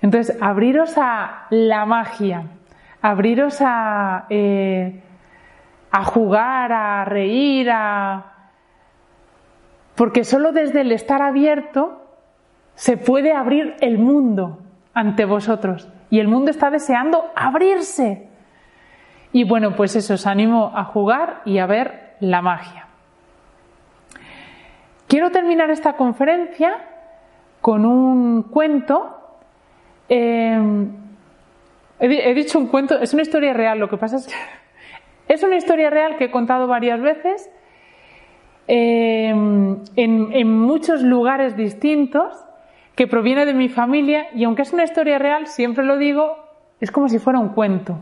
[0.00, 2.44] Entonces, abriros a la magia,
[3.02, 5.02] abriros a, eh,
[5.90, 8.52] a jugar, a reír, a...
[9.96, 11.99] Porque solo desde el estar abierto
[12.80, 14.58] se puede abrir el mundo
[14.94, 15.86] ante vosotros.
[16.08, 18.26] Y el mundo está deseando abrirse.
[19.34, 22.86] Y bueno, pues eso, os animo a jugar y a ver la magia.
[25.08, 26.72] Quiero terminar esta conferencia
[27.60, 29.14] con un cuento.
[30.08, 30.90] Em,
[31.98, 34.34] he, dicho un cuento, es una historia real, lo que pasa es que
[35.34, 37.50] es una historia real que he contado varias veces
[38.66, 42.46] en, en muchos lugares distintos,
[43.00, 46.36] que proviene de mi familia y aunque es una historia real, siempre lo digo,
[46.80, 47.96] es como si fuera un cuento.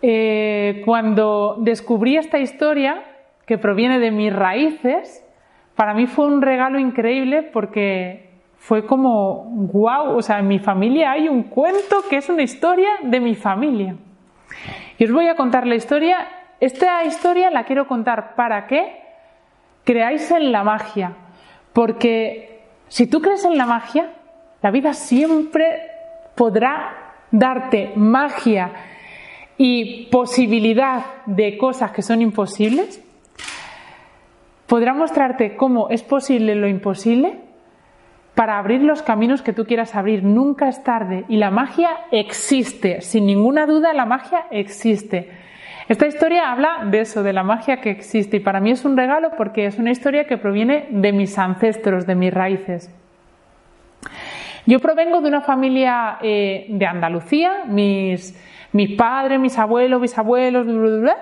[0.00, 3.02] Eh, cuando descubrí esta historia,
[3.44, 5.26] que proviene de mis raíces,
[5.74, 11.10] para mí fue un regalo increíble porque fue como, wow, o sea, en mi familia
[11.10, 13.96] hay un cuento que es una historia de mi familia.
[14.98, 16.28] Y os voy a contar la historia.
[16.60, 19.00] Esta historia la quiero contar para que
[19.82, 21.16] creáis en la magia.
[21.72, 22.55] Porque
[22.88, 24.12] si tú crees en la magia,
[24.62, 25.90] la vida siempre
[26.34, 28.72] podrá darte magia
[29.58, 33.02] y posibilidad de cosas que son imposibles
[34.66, 37.38] podrá mostrarte cómo es posible lo imposible
[38.34, 40.22] para abrir los caminos que tú quieras abrir.
[40.22, 45.30] Nunca es tarde y la magia existe, sin ninguna duda la magia existe.
[45.88, 48.96] Esta historia habla de eso, de la magia que existe y para mí es un
[48.96, 52.92] regalo porque es una historia que proviene de mis ancestros, de mis raíces.
[54.66, 58.36] Yo provengo de una familia eh, de Andalucía, mis,
[58.72, 61.16] mis padres, mis abuelos, bisabuelos, bla,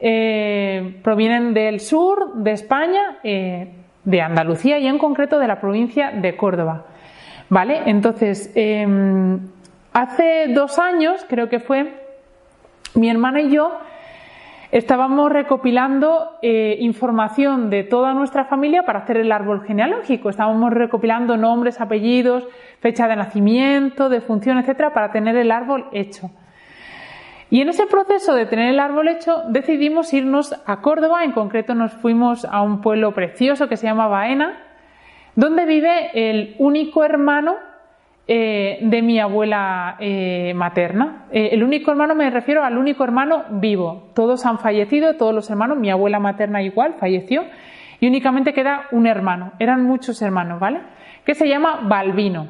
[0.00, 3.72] eh, provienen del sur de España, eh,
[4.04, 6.84] de Andalucía y en concreto de la provincia de Córdoba.
[7.48, 7.82] ¿Vale?
[7.86, 9.40] Entonces, em,
[9.94, 12.04] hace dos años, creo que fue,
[12.94, 13.78] mi hermana y yo
[14.74, 20.28] estábamos recopilando eh, información de toda nuestra familia para hacer el árbol genealógico.
[20.28, 22.48] Estábamos recopilando nombres, apellidos,
[22.80, 26.28] fecha de nacimiento, de función, etcétera, para tener el árbol hecho.
[27.50, 31.76] Y en ese proceso de tener el árbol hecho, decidimos irnos a Córdoba, en concreto
[31.76, 34.60] nos fuimos a un pueblo precioso que se llama Baena,
[35.36, 37.54] donde vive el único hermano
[38.26, 41.26] eh, de mi abuela eh, materna.
[41.30, 44.08] Eh, el único hermano, me refiero al único hermano vivo.
[44.14, 47.44] Todos han fallecido, todos los hermanos, mi abuela materna igual falleció,
[48.00, 49.52] y únicamente queda un hermano.
[49.58, 50.80] Eran muchos hermanos, ¿vale?
[51.26, 52.48] Que se llama Balbino.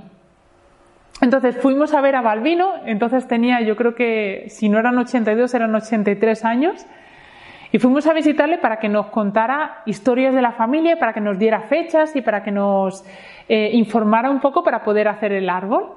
[1.20, 5.54] Entonces fuimos a ver a Balbino, entonces tenía, yo creo que si no eran 82,
[5.54, 6.86] eran 83 años.
[7.74, 11.40] Y fuimos a visitarle para que nos contara historias de la familia, para que nos
[11.40, 13.04] diera fechas y para que nos
[13.48, 15.88] eh, informara un poco para poder hacer el árbol.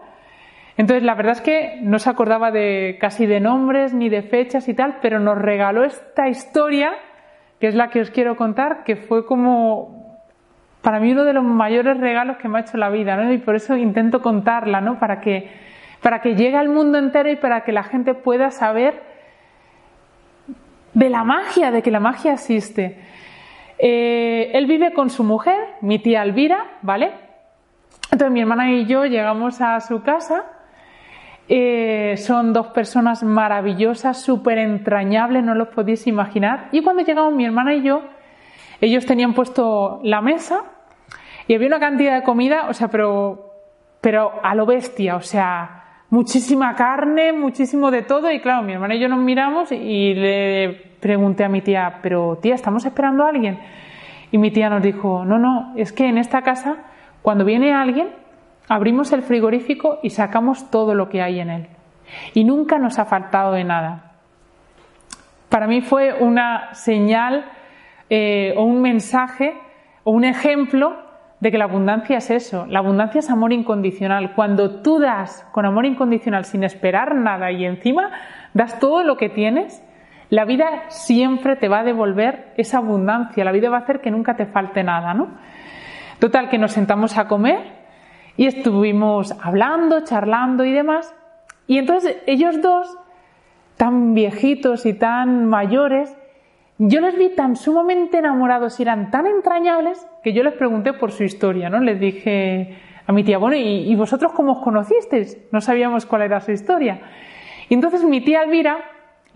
[0.76, 4.68] Entonces, la verdad es que no se acordaba de casi de nombres ni de fechas
[4.68, 6.94] y tal, pero nos regaló esta historia,
[7.60, 10.18] que es la que os quiero contar, que fue como
[10.82, 13.32] para mí uno de los mayores regalos que me ha hecho la vida, ¿no?
[13.32, 14.98] Y por eso intento contarla, ¿no?
[14.98, 15.52] Para que,
[16.02, 19.07] para que llegue al mundo entero y para que la gente pueda saber
[20.98, 22.98] de la magia, de que la magia existe.
[23.78, 27.12] Eh, él vive con su mujer, mi tía Elvira, ¿vale?
[28.12, 30.46] Entonces mi hermana y yo llegamos a su casa.
[31.50, 36.70] Eh, son dos personas maravillosas, súper entrañables, no los podéis imaginar.
[36.72, 38.02] Y cuando llegamos mi hermana y yo,
[38.82, 40.64] ellos tenían puesto la mesa
[41.48, 43.54] y había una cantidad de comida, o sea, pero,
[44.02, 48.32] pero a lo bestia, o sea, muchísima carne, muchísimo de todo.
[48.32, 52.38] Y claro, mi hermana y yo nos miramos y le pregunté a mi tía, pero
[52.42, 53.60] tía, ¿estamos esperando a alguien?
[54.32, 56.78] Y mi tía nos dijo, no, no, es que en esta casa,
[57.22, 58.10] cuando viene alguien,
[58.68, 61.68] abrimos el frigorífico y sacamos todo lo que hay en él.
[62.34, 64.12] Y nunca nos ha faltado de nada.
[65.50, 67.46] Para mí fue una señal
[68.10, 69.56] eh, o un mensaje
[70.04, 70.96] o un ejemplo
[71.40, 72.66] de que la abundancia es eso.
[72.68, 74.34] La abundancia es amor incondicional.
[74.34, 78.12] Cuando tú das con amor incondicional sin esperar nada y encima
[78.54, 79.84] das todo lo que tienes,
[80.30, 84.12] la vida siempre te va a devolver esa abundancia, la vida va a hacer que
[84.12, 85.30] nunca te falte nada, ¿no?
[86.20, 87.60] Total, que nos sentamos a comer
[88.36, 91.14] y estuvimos hablando, charlando y demás.
[91.68, 92.98] Y entonces ellos dos,
[93.78, 96.16] tan viejitos y tan mayores,
[96.80, 101.12] yo les vi tan sumamente enamorados y eran tan entrañables que yo les pregunté por
[101.12, 101.80] su historia, ¿no?
[101.80, 105.38] Les dije a mi tía, bueno, ¿y, vosotros cómo os conocisteis?
[105.52, 107.00] No sabíamos cuál era su historia.
[107.70, 108.78] Y entonces mi tía Elvira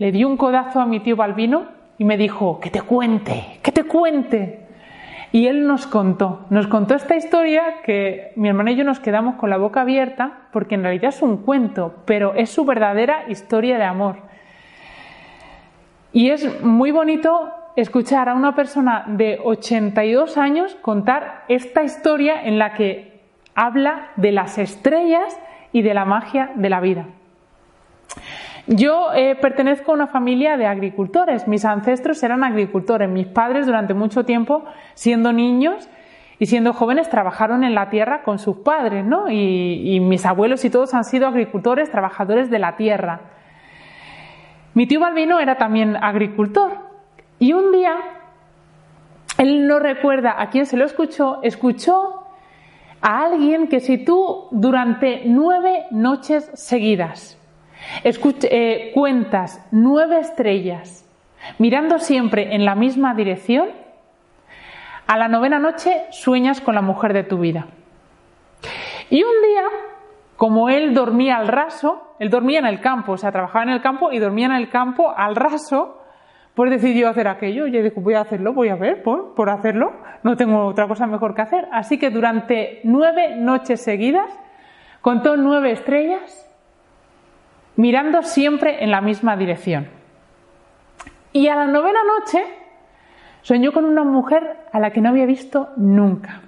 [0.02, 3.70] le dio un codazo a mi tío Balbino y me dijo, que te cuente, que
[3.70, 4.66] te cuente.
[5.30, 9.36] Y él nos contó, nos contó esta historia que mi hermana y yo nos quedamos
[9.36, 13.78] con la boca abierta porque en realidad es un cuento, pero es su verdadera historia
[13.78, 14.16] de amor.
[16.12, 22.58] Y es muy bonito escuchar a una persona de 82 años contar esta historia en
[22.58, 23.20] la que
[23.54, 25.38] habla de las estrellas
[25.70, 27.06] y de la magia de la vida.
[28.66, 31.48] Yo eh, pertenezco a una familia de agricultores.
[31.48, 33.08] Mis ancestros eran agricultores.
[33.08, 35.88] Mis padres durante mucho tiempo, siendo niños
[36.38, 39.28] y siendo jóvenes, trabajaron en la tierra con sus padres, ¿no?
[39.28, 43.20] Y, mis abuelos y todos han sido agricultores, trabajadores de la tierra.
[44.74, 46.72] Mi tío Balbino era también agricultor.
[47.40, 47.96] Y un día,
[49.38, 52.22] él no recuerda a quién se lo escuchó, escuchó
[53.00, 57.41] a alguien que si tú durante nueve noches seguidas
[58.04, 61.08] eh, cuentas nueve estrellas
[61.58, 63.70] mirando siempre en la misma dirección,
[65.06, 67.66] a la novena noche sueñas con la mujer de tu vida.
[69.10, 69.64] Y un día,
[70.36, 73.82] como él dormía al raso, él dormía en el campo, o sea, trabajaba en el
[73.82, 76.00] campo y dormía en el campo al raso,
[76.54, 77.66] pues decidió hacer aquello.
[77.66, 81.34] Yo dijo, voy a hacerlo, voy a ver, por hacerlo, no tengo otra cosa mejor
[81.34, 81.68] que hacer.
[81.72, 84.30] Así que durante nueve noches seguidas
[85.00, 86.41] contó nueve estrellas
[87.76, 89.88] mirando siempre en la misma dirección.
[91.32, 92.44] Y a la novena noche
[93.42, 96.42] soñó con una mujer a la que no había visto nunca.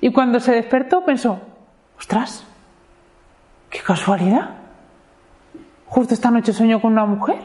[0.00, 1.40] Y cuando se despertó pensó,
[1.96, 2.46] ostras,
[3.70, 4.50] qué casualidad.
[5.86, 7.36] Justo esta noche soñó con una mujer.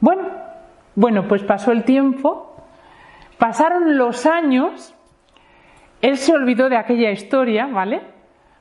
[0.00, 0.22] Bueno,
[0.94, 2.54] bueno, pues pasó el tiempo,
[3.38, 4.94] pasaron los años,
[6.00, 8.02] él se olvidó de aquella historia, ¿vale?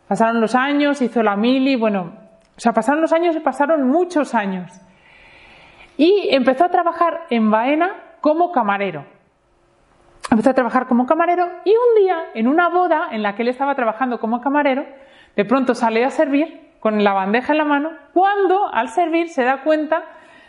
[0.07, 2.13] Pasaron los años, hizo la mili, bueno,
[2.57, 4.71] o sea, pasaron los años y pasaron muchos años.
[5.97, 7.91] Y empezó a trabajar en Baena
[8.21, 9.05] como camarero.
[10.31, 13.49] Empezó a trabajar como camarero y un día, en una boda en la que él
[13.49, 14.85] estaba trabajando como camarero,
[15.35, 19.43] de pronto sale a servir con la bandeja en la mano, cuando al servir se
[19.43, 20.03] da cuenta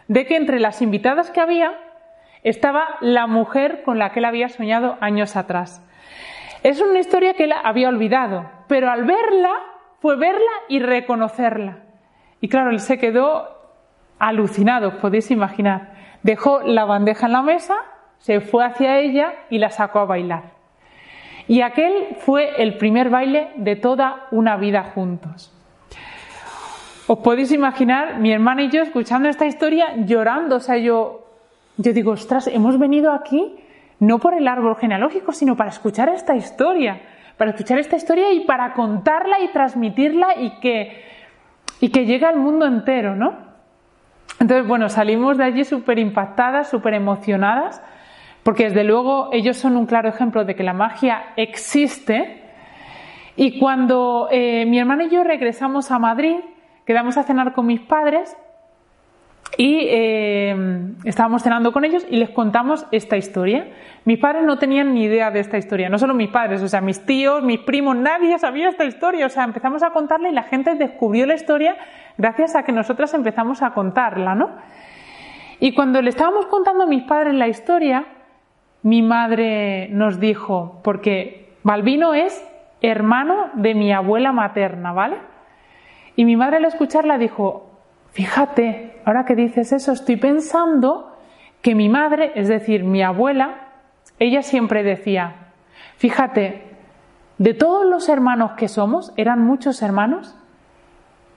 [0.09, 1.73] de que entre las invitadas que había
[2.43, 5.83] estaba la mujer con la que él había soñado años atrás.
[6.63, 9.53] Es una historia que él había olvidado, pero al verla
[10.01, 11.86] fue verla y reconocerla.
[12.41, 13.49] Y claro, él se quedó
[14.19, 15.95] alucinado, podéis imaginar.
[16.23, 17.77] Dejó la bandeja en la mesa,
[18.19, 20.57] se fue hacia ella y la sacó a bailar.
[21.49, 25.53] Y aquel fue el primer baile de toda una vida juntos.
[27.07, 31.25] Os podéis imaginar mi hermana y yo escuchando esta historia llorando, o sea, yo,
[31.77, 33.55] yo digo, ostras, hemos venido aquí
[34.01, 37.01] no por el árbol genealógico, sino para escuchar esta historia,
[37.37, 41.05] para escuchar esta historia y para contarla y transmitirla y que,
[41.81, 43.35] y que llegue al mundo entero, ¿no?
[44.41, 47.83] Entonces, bueno, salimos de allí súper impactadas, súper emocionadas,
[48.43, 52.43] porque desde luego ellos son un claro ejemplo de que la magia existe.
[53.35, 56.37] Y cuando eh, mi hermana y yo regresamos a Madrid,
[56.85, 58.37] quedamos a cenar con mis padres
[59.57, 60.55] y eh,
[61.05, 63.69] estábamos cenando con ellos y les contamos esta historia.
[64.05, 66.81] Mis padres no tenían ni idea de esta historia, no solo mis padres, o sea,
[66.81, 69.27] mis tíos, mis primos, nadie sabía esta historia.
[69.27, 71.77] O sea, empezamos a contarla y la gente descubrió la historia
[72.19, 74.51] gracias a que nosotras empezamos a contarla, ¿no?
[75.59, 78.05] Y cuando le estábamos contando a mis padres la historia,
[78.83, 82.47] mi madre nos dijo, porque Balbino es
[82.83, 85.17] hermano de mi abuela materna, ¿vale?
[86.15, 87.66] Y mi madre al escucharla dijo,
[88.17, 91.15] fíjate, ahora que dices eso, estoy pensando
[91.61, 93.73] que mi madre, es decir, mi abuela,
[94.19, 95.51] ella siempre decía,
[95.99, 96.63] fíjate,
[97.37, 100.35] de todos los hermanos que somos, eran muchos hermanos,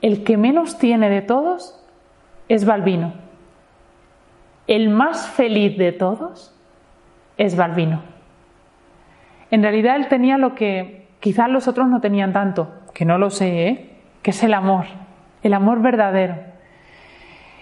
[0.02, 1.86] el que menos tiene de todos
[2.48, 3.12] es Balbino.
[4.66, 6.56] El más feliz de todos
[7.36, 8.04] es Balbino.
[9.52, 13.32] En realidad él tenía lo que quizás los otros no tenían tanto, que no lo
[13.32, 13.98] sé, ¿eh?
[14.22, 14.86] que es el amor,
[15.44, 16.49] el amor verdadero.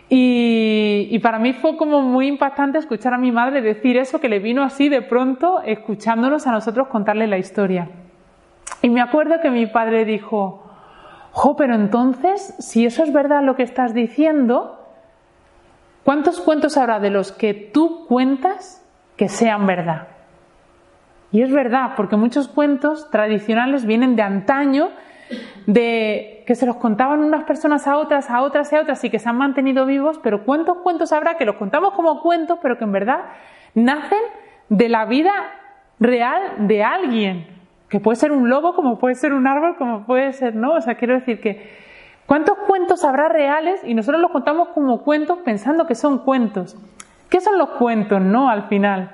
[0.09, 4.39] Y, para mí fue como muy impactante escuchar a mi madre decir eso, que le
[4.39, 7.89] vino así de pronto, escuchándonos a nosotros contarle la historia.
[8.81, 10.63] Y me acuerdo que mi padre dijo,
[11.31, 14.87] jo, pero entonces, si eso es verdad lo que estás diciendo,
[16.03, 18.85] ¿cuántos cuentos habrá de los que tú cuentas
[19.17, 20.07] que sean verdad?
[21.33, 24.89] Y es verdad, porque muchos cuentos tradicionales vienen de antaño
[25.65, 29.09] de que se los contaban unas personas a otras, a otras y a otras y
[29.09, 32.77] que se han mantenido vivos, pero ¿cuántos cuentos habrá que los contamos como cuentos, pero
[32.77, 33.25] que en verdad
[33.75, 34.21] nacen
[34.69, 35.33] de la vida
[35.99, 37.47] real de alguien?
[37.89, 40.75] Que puede ser un lobo, como puede ser un árbol, como puede ser, ¿no?
[40.75, 41.69] O sea, quiero decir que
[42.25, 46.77] ¿cuántos cuentos habrá reales y nosotros los contamos como cuentos pensando que son cuentos?
[47.29, 48.49] ¿Qué son los cuentos, no?
[48.49, 49.11] Al final.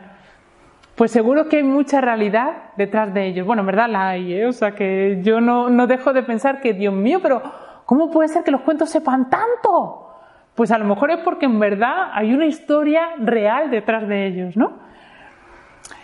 [0.96, 3.48] Pues seguro que hay mucha realidad detrás de ellos.
[3.48, 4.46] Bueno, en verdad la hay, ¿eh?
[4.46, 7.41] O sea que yo no, no dejo de pensar que, Dios mío, pero
[7.86, 10.10] ¿cómo puede ser que los cuentos sepan tanto?
[10.54, 14.56] Pues a lo mejor es porque en verdad hay una historia real detrás de ellos,
[14.56, 14.74] ¿no?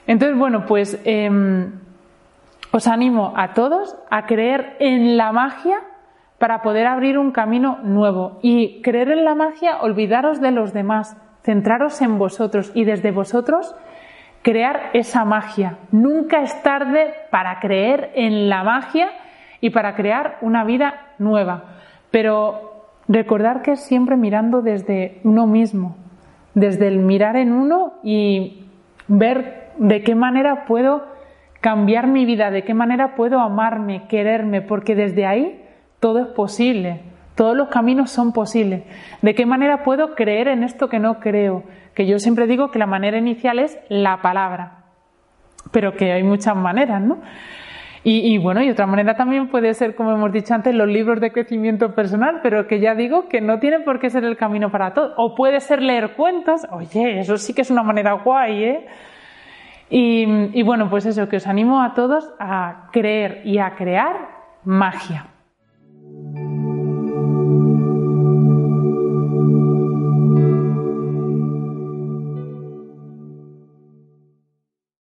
[0.07, 1.71] Entonces, bueno, pues em,
[2.71, 5.81] os animo a todos a creer en la magia
[6.39, 8.39] para poder abrir un camino nuevo.
[8.41, 13.75] Y creer en la magia, olvidaros de los demás, centraros en vosotros y desde vosotros
[14.41, 15.77] crear esa magia.
[15.91, 19.09] Nunca es tarde para creer en la magia
[19.61, 21.63] y para crear una vida nueva.
[22.11, 25.97] Pero recordar que es siempre mirando desde uno mismo,
[26.53, 28.65] desde el mirar en uno y
[29.07, 31.05] ver de qué manera puedo
[31.61, 35.61] cambiar mi vida, de qué manera puedo amarme, quererme, porque desde ahí
[35.99, 37.01] todo es posible.
[37.35, 38.83] Todos los caminos son posibles.
[39.21, 41.63] ¿De qué manera puedo creer en esto que no creo?
[41.99, 44.85] Que yo siempre digo que la manera inicial es la palabra,
[45.73, 47.19] pero que hay muchas maneras, ¿no?
[48.05, 51.33] Y, bueno, y otra manera también puede ser, como hemos dicho antes, los libros de
[51.33, 54.93] crecimiento personal, pero que ya digo que no tiene por qué ser el camino para
[54.93, 55.11] todos.
[55.17, 58.85] O puede ser leer cuentos, oye, eso sí que es una manera guay, ¿eh?
[59.89, 64.15] Y bueno, pues eso, que os animo a todos a creer y a crear
[64.63, 65.25] magia.